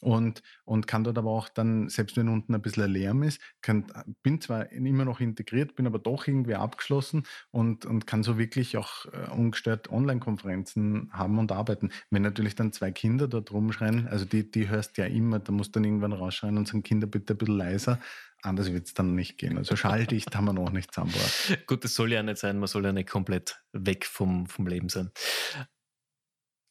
und, 0.00 0.42
und 0.64 0.86
kann 0.86 1.04
dort 1.04 1.18
aber 1.18 1.30
auch 1.30 1.48
dann, 1.48 1.88
selbst 1.88 2.16
wenn 2.16 2.28
unten 2.28 2.54
ein 2.54 2.62
bisschen 2.62 2.90
Lärm 2.90 3.22
ist, 3.22 3.40
kann, 3.62 3.86
bin 4.22 4.40
zwar 4.40 4.70
immer 4.72 5.04
noch 5.04 5.20
integriert, 5.20 5.74
bin 5.74 5.86
aber 5.86 5.98
doch 5.98 6.26
irgendwie 6.26 6.54
abgeschlossen 6.54 7.24
und, 7.50 7.86
und 7.86 8.06
kann 8.06 8.22
so 8.22 8.38
wirklich 8.38 8.76
auch 8.76 9.06
äh, 9.06 9.30
ungestört 9.30 9.90
Online-Konferenzen 9.90 11.10
haben 11.12 11.38
und 11.38 11.52
arbeiten. 11.52 11.90
Wenn 12.10 12.22
natürlich 12.22 12.54
dann 12.54 12.72
zwei 12.72 12.90
Kinder 12.90 13.28
dort 13.28 13.52
rumschreien, 13.52 14.08
also 14.08 14.24
die, 14.24 14.50
die 14.50 14.68
hörst 14.68 14.98
ja 14.98 15.06
immer, 15.06 15.38
da 15.38 15.52
musst 15.52 15.74
du 15.74 15.80
dann 15.80 15.84
irgendwann 15.84 16.12
rausschreien 16.12 16.56
und 16.56 16.68
sagen, 16.68 16.82
Kinder, 16.82 17.06
bitte 17.06 17.34
ein 17.34 17.38
bisschen 17.38 17.56
leiser. 17.56 18.00
Anders 18.42 18.70
wird 18.70 18.86
es 18.86 18.94
dann 18.94 19.14
nicht 19.14 19.38
gehen. 19.38 19.56
Also 19.56 19.74
schalldicht 19.74 20.36
haben 20.36 20.44
wir 20.44 20.52
noch 20.52 20.70
nicht 20.70 20.92
zusammengebracht. 20.92 21.58
Gut, 21.66 21.82
das 21.82 21.94
soll 21.94 22.12
ja 22.12 22.22
nicht 22.22 22.36
sein, 22.36 22.58
man 22.58 22.68
soll 22.68 22.84
ja 22.84 22.92
nicht 22.92 23.08
komplett 23.08 23.62
weg 23.72 24.04
vom, 24.04 24.46
vom 24.46 24.66
Leben 24.66 24.90
sein. 24.90 25.10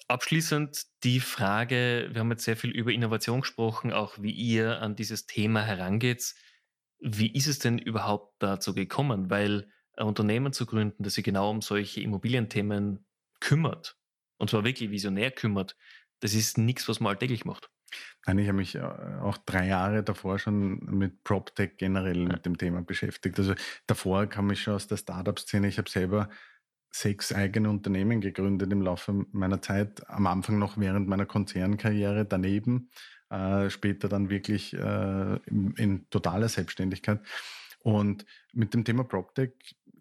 Abschließend 0.08 0.84
die 1.04 1.20
Frage, 1.20 2.10
wir 2.12 2.20
haben 2.20 2.32
jetzt 2.32 2.44
sehr 2.44 2.58
viel 2.58 2.72
über 2.72 2.92
Innovation 2.92 3.42
gesprochen, 3.42 3.94
auch 3.94 4.22
wie 4.22 4.32
ihr 4.32 4.82
an 4.82 4.96
dieses 4.96 5.26
Thema 5.26 5.62
herangeht. 5.62 6.36
Wie 7.00 7.34
ist 7.34 7.48
es 7.48 7.60
denn 7.60 7.78
überhaupt 7.78 8.36
dazu 8.40 8.74
gekommen? 8.74 9.30
Weil 9.30 9.70
ein 9.96 10.08
Unternehmen 10.08 10.54
zu 10.54 10.66
gründen, 10.66 11.04
das 11.04 11.14
sich 11.14 11.24
genau 11.24 11.50
um 11.50 11.62
solche 11.62 12.02
Immobilienthemen 12.02 13.06
kümmert, 13.40 13.98
und 14.38 14.50
zwar 14.50 14.64
wirklich 14.64 14.90
visionär 14.92 15.32
kümmert, 15.32 15.76
das 16.20 16.34
ist 16.34 16.58
nichts, 16.58 16.88
was 16.88 17.00
man 17.00 17.12
alltäglich 17.12 17.46
macht. 17.46 17.70
Nein, 18.26 18.40
ich 18.40 18.48
habe 18.48 18.58
mich 18.58 18.76
äh, 18.76 18.82
auch 18.82 19.38
drei 19.38 19.68
Jahre 19.68 20.04
davor 20.04 20.40
schon 20.40 20.80
mit 20.80 21.24
PropTech 21.24 21.78
generell 21.78 22.26
mit 22.26 22.46
dem 22.46 22.58
Thema 22.58 22.82
beschäftigt. 22.82 23.38
Also 23.38 23.54
davor 23.88 24.28
kam 24.28 24.50
ich 24.52 24.64
schon 24.64 24.76
aus 24.76 24.88
der 24.88 24.98
Startup-Szene. 24.98 25.68
Ich 25.68 25.78
habe 25.78 25.90
selber 25.90 26.30
sechs 26.94 27.34
eigene 27.34 27.70
Unternehmen 27.70 28.22
gegründet 28.22 28.72
im 28.72 28.82
Laufe 28.82 29.26
meiner 29.32 29.62
Zeit. 29.62 30.08
Am 30.10 30.28
Anfang 30.28 30.60
noch 30.60 30.78
während 30.78 31.08
meiner 31.08 31.26
Konzernkarriere 31.26 32.26
daneben, 32.26 32.90
äh, 33.30 33.70
später 33.72 34.08
dann 34.08 34.30
wirklich 34.30 34.74
äh, 34.74 35.36
in, 35.48 35.74
in, 35.76 36.10
totaler 36.12 36.50
Selbstständigkeit. 36.50 37.20
Und 37.80 38.26
mit 38.54 38.74
dem 38.74 38.86
Thema 38.86 39.04
PropTech, 39.04 39.54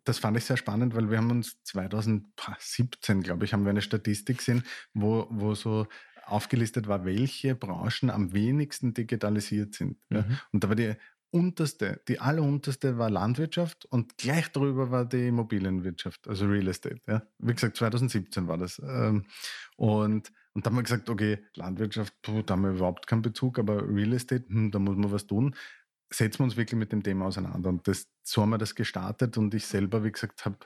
das 0.05 0.18
fand 0.18 0.37
ich 0.37 0.44
sehr 0.44 0.59
spannend, 0.59 0.94
weil 0.94 1.11
wir 1.11 1.16
haben 1.16 1.31
uns 1.31 1.62
2017, 1.64 3.22
glaube 3.22 3.46
ich, 3.46 3.55
haben 3.55 3.64
wir 3.64 3.70
eine 3.70 3.83
Statistik 3.83 4.38
gesehen, 4.38 4.62
wo, 4.92 5.26
wo 5.31 5.55
so 5.55 5.87
aufgelistet 6.26 6.88
war, 6.88 7.05
welche 7.05 7.55
Branchen 7.55 8.11
am 8.11 8.33
wenigsten 8.33 8.94
digitalisiert 8.94 9.74
sind. 9.74 9.98
Mhm. 10.11 10.16
Ja. 10.16 10.24
Und 10.52 10.62
da 10.62 10.68
war 10.68 10.76
die 10.76 10.94
unterste, 11.32 12.02
die 12.08 12.20
allerunterste 12.20 12.98
war 12.98 13.10
Landwirtschaft 13.10 13.86
und 13.86 14.18
gleich 14.18 14.48
darüber 14.52 14.90
war 14.90 15.06
die 15.06 15.28
Immobilienwirtschaft, 15.28 16.28
also 16.28 16.46
Real 16.46 16.68
Estate. 16.68 17.00
Ja. 17.06 17.22
Wie 17.38 17.54
gesagt, 17.54 17.76
2017 17.78 18.46
war 18.46 18.58
das. 18.58 18.78
Ähm, 18.84 19.24
und, 19.76 20.30
und 20.52 20.66
da 20.66 20.70
haben 20.70 20.76
wir 20.76 20.82
gesagt, 20.82 21.08
okay, 21.08 21.42
Landwirtschaft, 21.56 22.14
puh, 22.22 22.42
da 22.42 22.54
haben 22.54 22.62
wir 22.62 22.72
überhaupt 22.72 23.06
keinen 23.06 23.22
Bezug, 23.22 23.58
aber 23.58 23.88
Real 23.88 24.12
Estate, 24.12 24.44
hm, 24.48 24.70
da 24.70 24.78
muss 24.78 24.96
man 24.96 25.10
was 25.10 25.26
tun. 25.26 25.54
Setzen 26.10 26.40
wir 26.40 26.44
uns 26.44 26.56
wirklich 26.56 26.78
mit 26.78 26.92
dem 26.92 27.02
Thema 27.02 27.24
auseinander. 27.24 27.70
Und 27.70 27.88
das, 27.88 28.08
so 28.22 28.42
haben 28.42 28.50
wir 28.50 28.58
das 28.58 28.74
gestartet 28.74 29.38
und 29.38 29.54
ich 29.54 29.66
selber, 29.66 30.04
wie 30.04 30.12
gesagt, 30.12 30.44
habe 30.44 30.58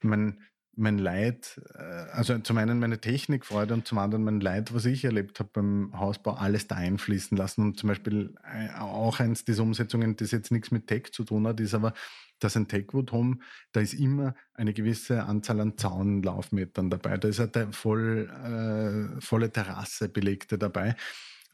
mein, 0.00 0.40
mein 0.76 0.98
Leid, 0.98 1.60
äh, 1.74 1.82
also 1.82 2.38
zum 2.38 2.58
einen 2.58 2.78
meine 2.78 3.00
Technikfreude 3.00 3.74
und 3.74 3.86
zum 3.86 3.98
anderen 3.98 4.24
mein 4.24 4.40
Leid, 4.40 4.74
was 4.74 4.84
ich 4.84 5.04
erlebt 5.04 5.38
habe 5.40 5.50
beim 5.52 5.98
Hausbau, 5.98 6.34
alles 6.34 6.66
da 6.66 6.76
einfließen 6.76 7.36
lassen. 7.36 7.62
Und 7.62 7.78
zum 7.78 7.88
Beispiel 7.88 8.34
äh, 8.44 8.78
auch 8.78 9.20
eins 9.20 9.44
dieser 9.44 9.62
Umsetzungen, 9.62 10.16
das 10.16 10.30
jetzt 10.30 10.50
nichts 10.50 10.70
mit 10.70 10.86
Tech 10.86 11.12
zu 11.12 11.24
tun 11.24 11.46
hat, 11.46 11.60
ist 11.60 11.74
aber, 11.74 11.92
dass 12.38 12.56
ein 12.56 12.68
Techwood 12.68 13.12
Home, 13.12 13.38
da 13.72 13.80
ist 13.80 13.94
immer 13.94 14.34
eine 14.54 14.74
gewisse 14.74 15.24
Anzahl 15.24 15.60
an 15.60 15.78
Zaunlaufmetern 15.78 16.90
dabei. 16.90 17.16
Da 17.16 17.28
ist 17.28 17.40
eine 17.40 17.72
voll, 17.72 18.28
äh, 18.28 19.20
volle 19.20 19.50
Terrasse 19.50 20.08
belegte 20.08 20.58
dabei. 20.58 20.96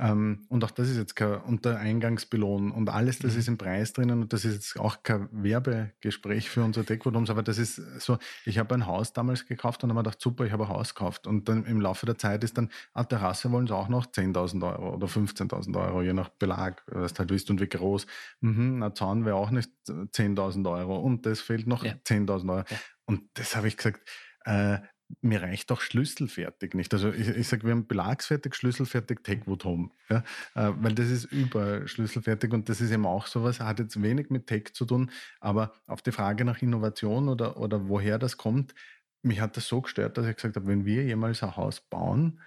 Ähm, 0.00 0.46
und 0.48 0.64
auch 0.64 0.70
das 0.70 0.88
ist 0.88 0.96
jetzt 0.96 1.14
kein 1.14 1.40
Untereingangsbelohn 1.42 2.70
und 2.70 2.88
alles, 2.88 3.18
das 3.18 3.34
mhm. 3.34 3.38
ist 3.38 3.48
im 3.48 3.58
Preis 3.58 3.92
drinnen 3.92 4.22
und 4.22 4.32
das 4.32 4.46
ist 4.46 4.54
jetzt 4.54 4.80
auch 4.80 5.02
kein 5.02 5.28
Werbegespräch 5.30 6.48
für 6.48 6.64
unsere 6.64 6.86
Deckwoodhomes, 6.86 7.28
aber 7.28 7.42
das 7.42 7.58
ist 7.58 7.76
so, 8.00 8.16
ich 8.46 8.58
habe 8.58 8.74
ein 8.74 8.86
Haus 8.86 9.12
damals 9.12 9.44
gekauft 9.44 9.84
und 9.84 9.90
habe 9.90 9.98
mir 9.98 10.04
gedacht, 10.04 10.20
super, 10.20 10.46
ich 10.46 10.52
habe 10.52 10.64
ein 10.64 10.68
Haus 10.70 10.94
gekauft 10.94 11.26
und 11.26 11.50
dann 11.50 11.66
im 11.66 11.82
Laufe 11.82 12.06
der 12.06 12.16
Zeit 12.16 12.42
ist 12.44 12.56
dann, 12.56 12.70
ah, 12.94 13.04
Terrasse 13.04 13.52
wollen 13.52 13.66
sie 13.66 13.74
auch 13.74 13.88
noch 13.88 14.06
10.000 14.06 14.66
Euro 14.66 14.94
oder 14.94 15.06
15.000 15.06 15.78
Euro, 15.78 16.00
je 16.00 16.14
nach 16.14 16.30
Belag, 16.30 16.82
was 16.86 17.12
du 17.12 17.18
halt 17.18 17.30
willst 17.30 17.50
und 17.50 17.60
wie 17.60 17.68
groß. 17.68 18.06
Mhm, 18.40 18.82
ein 18.82 18.94
Zaun 18.94 19.26
wäre 19.26 19.36
auch 19.36 19.50
nicht 19.50 19.70
10.000 19.86 20.70
Euro 20.70 20.98
und 20.98 21.26
das 21.26 21.42
fehlt 21.42 21.66
noch 21.66 21.84
ja. 21.84 21.92
10.000 22.06 22.50
Euro. 22.50 22.64
Ja. 22.70 22.76
Und 23.04 23.22
das 23.34 23.54
habe 23.54 23.68
ich 23.68 23.76
gesagt, 23.76 24.08
äh, 24.46 24.78
mir 25.20 25.42
reicht 25.42 25.70
auch 25.72 25.80
schlüsselfertig 25.80 26.74
nicht. 26.74 26.92
Also 26.94 27.10
ich, 27.12 27.28
ich 27.28 27.48
sage, 27.48 27.64
wir 27.64 27.72
haben 27.72 27.86
belagsfertig, 27.86 28.54
schlüsselfertig, 28.54 29.20
Techwood 29.22 29.64
Home. 29.64 29.90
Ja? 30.08 30.24
Äh, 30.54 30.72
weil 30.80 30.94
das 30.94 31.08
ist 31.08 31.24
über 31.26 31.86
schlüsselfertig 31.86 32.52
und 32.52 32.68
das 32.68 32.80
ist 32.80 32.90
eben 32.90 33.06
auch 33.06 33.26
sowas, 33.26 33.60
hat 33.60 33.78
jetzt 33.78 34.00
wenig 34.02 34.30
mit 34.30 34.46
Tech 34.46 34.72
zu 34.72 34.84
tun, 34.84 35.10
aber 35.40 35.72
auf 35.86 36.02
die 36.02 36.12
Frage 36.12 36.44
nach 36.44 36.62
Innovation 36.62 37.28
oder, 37.28 37.56
oder 37.58 37.88
woher 37.88 38.18
das 38.18 38.36
kommt, 38.36 38.74
mich 39.22 39.40
hat 39.40 39.56
das 39.56 39.68
so 39.68 39.82
gestört, 39.82 40.16
dass 40.16 40.26
ich 40.26 40.36
gesagt 40.36 40.56
habe, 40.56 40.66
wenn 40.66 40.84
wir 40.84 41.04
jemals 41.04 41.42
ein 41.42 41.56
Haus 41.56 41.80
bauen, 41.80 42.40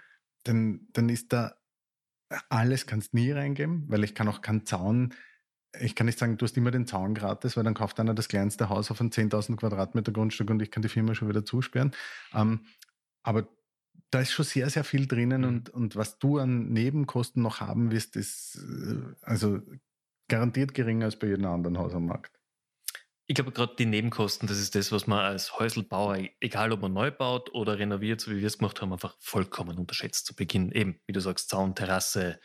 dann, 0.44 0.88
dann 0.92 1.08
ist 1.08 1.32
da 1.32 1.54
alles 2.48 2.86
kannst 2.86 3.14
nie 3.14 3.30
reingeben, 3.30 3.84
weil 3.88 4.04
ich 4.04 4.14
kann 4.14 4.28
auch 4.28 4.40
keinen 4.40 4.66
Zaun 4.66 5.14
ich 5.80 5.94
kann 5.94 6.06
nicht 6.06 6.18
sagen, 6.18 6.36
du 6.36 6.44
hast 6.44 6.56
immer 6.56 6.70
den 6.70 6.86
Zaun 6.86 7.14
gratis, 7.14 7.56
weil 7.56 7.64
dann 7.64 7.74
kauft 7.74 7.98
einer 8.00 8.14
das 8.14 8.28
kleinste 8.28 8.68
Haus 8.68 8.90
auf 8.90 9.00
ein 9.00 9.10
10.000 9.10 9.56
Quadratmeter 9.56 10.12
Grundstück 10.12 10.50
und 10.50 10.62
ich 10.62 10.70
kann 10.70 10.82
die 10.82 10.88
Firma 10.88 11.14
schon 11.14 11.28
wieder 11.28 11.44
zusperren. 11.44 11.92
Ähm, 12.32 12.66
aber 13.22 13.48
da 14.10 14.20
ist 14.20 14.32
schon 14.32 14.44
sehr, 14.44 14.70
sehr 14.70 14.84
viel 14.84 15.06
drinnen 15.06 15.42
mhm. 15.42 15.48
und, 15.48 15.70
und 15.70 15.96
was 15.96 16.18
du 16.18 16.38
an 16.38 16.68
Nebenkosten 16.72 17.42
noch 17.42 17.60
haben 17.60 17.90
wirst, 17.90 18.16
ist 18.16 18.56
äh, 18.56 19.14
also 19.22 19.60
garantiert 20.28 20.74
geringer 20.74 21.06
als 21.06 21.18
bei 21.18 21.26
jedem 21.26 21.46
anderen 21.46 21.78
Haus 21.78 21.94
am 21.94 22.06
Markt. 22.06 22.40
Ich 23.26 23.34
glaube, 23.34 23.52
gerade 23.52 23.74
die 23.76 23.86
Nebenkosten, 23.86 24.46
das 24.46 24.58
ist 24.58 24.74
das, 24.74 24.92
was 24.92 25.06
man 25.06 25.20
als 25.20 25.58
Häuselbauer, 25.58 26.18
egal 26.40 26.72
ob 26.72 26.82
man 26.82 26.92
neu 26.92 27.10
baut 27.10 27.52
oder 27.54 27.78
renoviert, 27.78 28.20
so 28.20 28.30
wie 28.30 28.40
wir 28.40 28.46
es 28.46 28.58
gemacht 28.58 28.82
haben, 28.82 28.92
einfach 28.92 29.16
vollkommen 29.18 29.78
unterschätzt 29.78 30.26
zu 30.26 30.36
Beginn. 30.36 30.70
Eben, 30.72 31.00
wie 31.06 31.12
du 31.12 31.20
sagst, 31.20 31.48
Zaun, 31.48 31.74
Terrasse, 31.74 32.38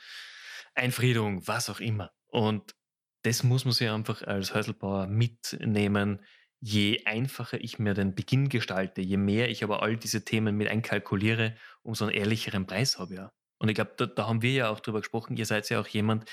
Einfriedung, 0.73 1.45
was 1.47 1.69
auch 1.69 1.81
immer. 1.81 2.11
Und 2.27 2.75
das 3.23 3.43
muss 3.43 3.65
man 3.65 3.73
sich 3.73 3.89
einfach 3.89 4.21
als 4.23 4.53
Häuselbauer 4.53 5.07
mitnehmen. 5.07 6.19
Je 6.61 7.05
einfacher 7.05 7.61
ich 7.61 7.79
mir 7.79 7.93
den 7.93 8.15
Beginn 8.15 8.49
gestalte, 8.49 9.01
je 9.01 9.17
mehr 9.17 9.49
ich 9.49 9.63
aber 9.63 9.81
all 9.81 9.97
diese 9.97 10.25
Themen 10.25 10.55
mit 10.57 10.67
einkalkuliere, 10.67 11.55
umso 11.83 12.05
einen 12.05 12.13
ehrlicheren 12.13 12.65
Preis 12.65 12.99
habe 12.99 13.13
ich 13.13 13.19
ja. 13.19 13.31
Und 13.59 13.69
ich 13.69 13.75
glaube, 13.75 13.93
da, 13.97 14.05
da, 14.05 14.27
haben 14.27 14.41
wir 14.41 14.51
ja 14.51 14.69
auch 14.69 14.79
drüber 14.79 14.99
gesprochen, 14.99 15.35
ihr 15.37 15.45
seid 15.45 15.69
ja 15.69 15.79
auch 15.81 15.87
jemand, 15.87 16.29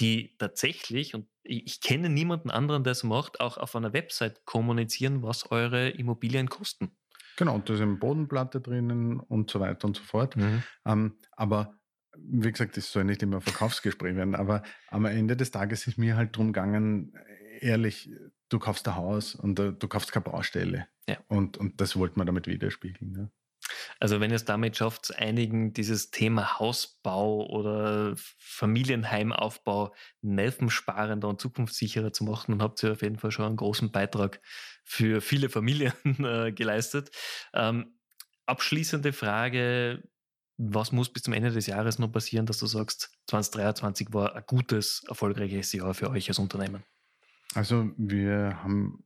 die 0.00 0.36
tatsächlich, 0.38 1.14
und 1.14 1.28
ich, 1.42 1.66
ich 1.66 1.80
kenne 1.80 2.08
niemanden 2.08 2.50
anderen, 2.50 2.84
der 2.84 2.92
es 2.92 3.02
macht, 3.02 3.40
auch 3.40 3.56
auf 3.58 3.74
einer 3.74 3.92
Website 3.92 4.44
kommunizieren, 4.44 5.22
was 5.22 5.50
eure 5.50 5.88
Immobilien 5.90 6.48
kosten. 6.48 6.96
Genau, 7.36 7.54
und 7.54 7.68
da 7.68 7.74
ist 7.74 7.80
eine 7.80 7.96
Bodenplatte 7.96 8.60
drinnen 8.60 9.20
und 9.20 9.50
so 9.50 9.60
weiter 9.60 9.86
und 9.86 9.96
so 9.96 10.02
fort. 10.02 10.36
Mhm. 10.36 10.62
Ähm, 10.84 11.18
aber 11.32 11.77
wie 12.30 12.52
gesagt, 12.52 12.76
das 12.76 12.90
soll 12.90 13.04
nicht 13.04 13.22
immer 13.22 13.36
ein 13.36 13.42
Verkaufsgespräch 13.42 14.16
werden, 14.16 14.34
aber 14.34 14.62
am 14.88 15.04
Ende 15.04 15.36
des 15.36 15.50
Tages 15.50 15.86
ist 15.86 15.98
mir 15.98 16.16
halt 16.16 16.36
drum 16.36 16.52
gegangen, 16.52 17.14
ehrlich, 17.60 18.10
du 18.48 18.58
kaufst 18.58 18.86
ein 18.88 18.96
Haus 18.96 19.34
und 19.34 19.58
du 19.58 19.88
kaufst 19.88 20.12
keine 20.12 20.24
Baustelle. 20.24 20.88
Ja. 21.08 21.18
Und, 21.28 21.56
und 21.56 21.80
das 21.80 21.96
wollte 21.96 22.18
man 22.18 22.26
damit 22.26 22.46
widerspiegeln. 22.46 23.14
Ja. 23.16 23.30
Also 23.98 24.20
wenn 24.20 24.30
ihr 24.30 24.36
es 24.36 24.44
damit 24.44 24.76
schafft, 24.76 25.16
einigen 25.18 25.72
dieses 25.72 26.10
Thema 26.10 26.58
Hausbau 26.58 27.46
oder 27.46 28.14
Familienheimaufbau 28.38 29.94
nervensparender 30.22 31.28
und 31.28 31.40
zukunftssicherer 31.40 32.12
zu 32.12 32.24
machen, 32.24 32.52
dann 32.52 32.62
habt 32.62 32.82
ihr 32.82 32.92
auf 32.92 33.02
jeden 33.02 33.18
Fall 33.18 33.30
schon 33.30 33.46
einen 33.46 33.56
großen 33.56 33.90
Beitrag 33.90 34.40
für 34.84 35.20
viele 35.20 35.48
Familien 35.48 35.92
äh, 36.24 36.52
geleistet. 36.52 37.10
Ähm, 37.52 37.98
abschließende 38.46 39.12
Frage, 39.12 40.02
was 40.58 40.90
muss 40.90 41.08
bis 41.08 41.22
zum 41.22 41.32
Ende 41.32 41.52
des 41.52 41.68
Jahres 41.68 41.98
noch 42.00 42.10
passieren, 42.10 42.44
dass 42.44 42.58
du 42.58 42.66
sagst, 42.66 43.12
2023 43.28 44.12
war 44.12 44.34
ein 44.34 44.42
gutes, 44.46 45.04
erfolgreiches 45.08 45.72
Jahr 45.72 45.94
für 45.94 46.10
euch 46.10 46.28
als 46.28 46.40
Unternehmen? 46.40 46.82
Also 47.54 47.90
wir 47.96 48.62
haben, 48.62 49.04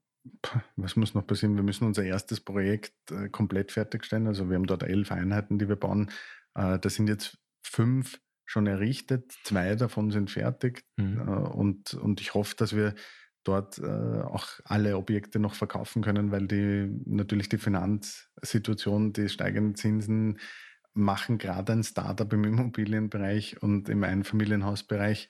was 0.77 0.97
muss 0.97 1.15
noch 1.15 1.27
passieren? 1.27 1.55
Wir 1.57 1.63
müssen 1.63 1.87
unser 1.87 2.05
erstes 2.05 2.41
Projekt 2.41 2.95
äh, 3.11 3.29
komplett 3.29 3.71
fertigstellen. 3.71 4.27
Also 4.27 4.49
wir 4.49 4.57
haben 4.57 4.67
dort 4.67 4.83
elf 4.83 5.13
Einheiten, 5.13 5.59
die 5.59 5.69
wir 5.69 5.77
bauen. 5.77 6.11
Äh, 6.55 6.79
da 6.79 6.89
sind 6.89 7.09
jetzt 7.09 7.39
fünf 7.63 8.19
schon 8.47 8.67
errichtet, 8.67 9.33
zwei 9.45 9.75
davon 9.77 10.11
sind 10.11 10.31
fertig. 10.31 10.85
Mhm. 10.97 11.21
Äh, 11.21 11.23
und, 11.23 11.95
und 11.95 12.23
ich 12.23 12.33
hoffe, 12.33 12.57
dass 12.57 12.75
wir 12.75 12.95
dort 13.45 13.83
auch 13.83 14.47
alle 14.67 14.97
Objekte 14.97 15.41
noch 15.41 15.57
verkaufen 15.57 16.01
können, 16.01 16.31
weil 16.31 16.47
die 16.47 16.89
natürlich 17.07 17.49
die 17.49 17.59
Finanzsituation, 17.59 19.13
die 19.13 19.29
steigenden 19.29 19.75
Zinsen, 19.75 20.39
machen 20.95 21.39
gerade 21.39 21.73
ein 21.73 21.85
Startup 21.85 22.31
im 22.33 22.45
Immobilienbereich 22.45 23.63
und 23.63 23.89
im 23.89 24.05
Einfamilienhausbereich, 24.05 25.29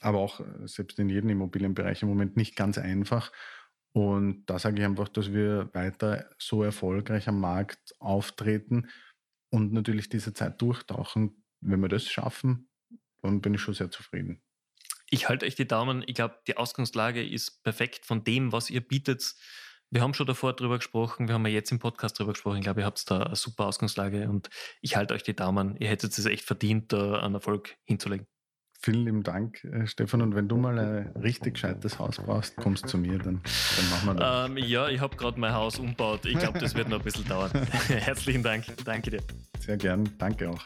aber 0.00 0.18
auch 0.18 0.40
äh, 0.40 0.66
selbst 0.66 0.98
in 0.98 1.08
jedem 1.08 1.30
Immobilienbereich 1.30 2.02
im 2.02 2.08
Moment 2.08 2.36
nicht 2.36 2.56
ganz 2.56 2.78
einfach. 2.78 3.32
Und 3.92 4.44
da 4.46 4.58
sage 4.58 4.80
ich 4.80 4.84
einfach, 4.84 5.08
dass 5.08 5.32
wir 5.32 5.70
weiter 5.72 6.28
so 6.38 6.62
erfolgreich 6.62 7.28
am 7.28 7.40
Markt 7.40 7.94
auftreten 7.98 8.88
und 9.50 9.72
natürlich 9.72 10.08
diese 10.08 10.34
Zeit 10.34 10.60
durchtauchen. 10.60 11.42
Wenn 11.60 11.80
wir 11.80 11.88
das 11.88 12.06
schaffen, 12.06 12.68
dann 13.22 13.40
bin 13.40 13.54
ich 13.54 13.60
schon 13.60 13.74
sehr 13.74 13.90
zufrieden. 13.90 14.42
Ich 15.08 15.28
halte 15.28 15.46
euch 15.46 15.54
die 15.54 15.66
Daumen. 15.66 16.04
Ich 16.06 16.14
glaube, 16.14 16.38
die 16.46 16.56
Ausgangslage 16.56 17.26
ist 17.26 17.62
perfekt 17.62 18.04
von 18.04 18.24
dem, 18.24 18.52
was 18.52 18.70
ihr 18.70 18.86
bietet. 18.86 19.34
Wir 19.96 20.02
haben 20.02 20.12
schon 20.12 20.26
davor 20.26 20.52
drüber 20.52 20.76
gesprochen, 20.76 21.26
wir 21.26 21.34
haben 21.34 21.46
ja 21.46 21.54
jetzt 21.54 21.72
im 21.72 21.78
Podcast 21.78 22.18
drüber 22.18 22.34
gesprochen. 22.34 22.58
Ich 22.58 22.64
glaube, 22.64 22.80
ihr 22.80 22.84
habt 22.84 23.10
da 23.10 23.22
eine 23.22 23.34
super 23.34 23.64
Ausgangslage 23.64 24.28
und 24.28 24.50
ich 24.82 24.94
halte 24.94 25.14
euch 25.14 25.22
die 25.22 25.34
Daumen. 25.34 25.74
Ihr 25.78 25.88
hättet 25.88 26.18
es 26.18 26.26
echt 26.26 26.44
verdient, 26.44 26.92
da 26.92 27.20
einen 27.20 27.32
Erfolg 27.32 27.76
hinzulegen. 27.84 28.26
Vielen 28.82 29.06
lieben 29.06 29.22
Dank, 29.22 29.64
äh, 29.64 29.86
Stefan. 29.86 30.20
Und 30.20 30.34
wenn 30.34 30.48
du 30.48 30.58
mal 30.58 30.78
ein 30.78 31.12
richtig 31.16 31.54
gescheites 31.54 31.98
Haus 31.98 32.18
brauchst, 32.18 32.56
kommst 32.56 32.84
du 32.84 32.88
zu 32.88 32.98
mir, 32.98 33.16
dann, 33.16 33.40
dann 33.76 33.88
machen 33.88 34.06
wir 34.08 34.14
das. 34.16 34.50
Ähm, 34.50 34.58
ja, 34.58 34.86
ich 34.90 35.00
habe 35.00 35.16
gerade 35.16 35.40
mein 35.40 35.54
Haus 35.54 35.78
umgebaut. 35.78 36.26
Ich 36.26 36.38
glaube, 36.38 36.58
das 36.58 36.74
wird 36.74 36.90
noch 36.90 36.98
ein 36.98 37.04
bisschen 37.04 37.26
dauern. 37.26 37.50
Herzlichen 37.88 38.42
Dank. 38.42 38.66
Danke 38.84 39.12
dir. 39.12 39.22
Sehr 39.60 39.78
gern. 39.78 40.06
Danke 40.18 40.50
auch. 40.50 40.62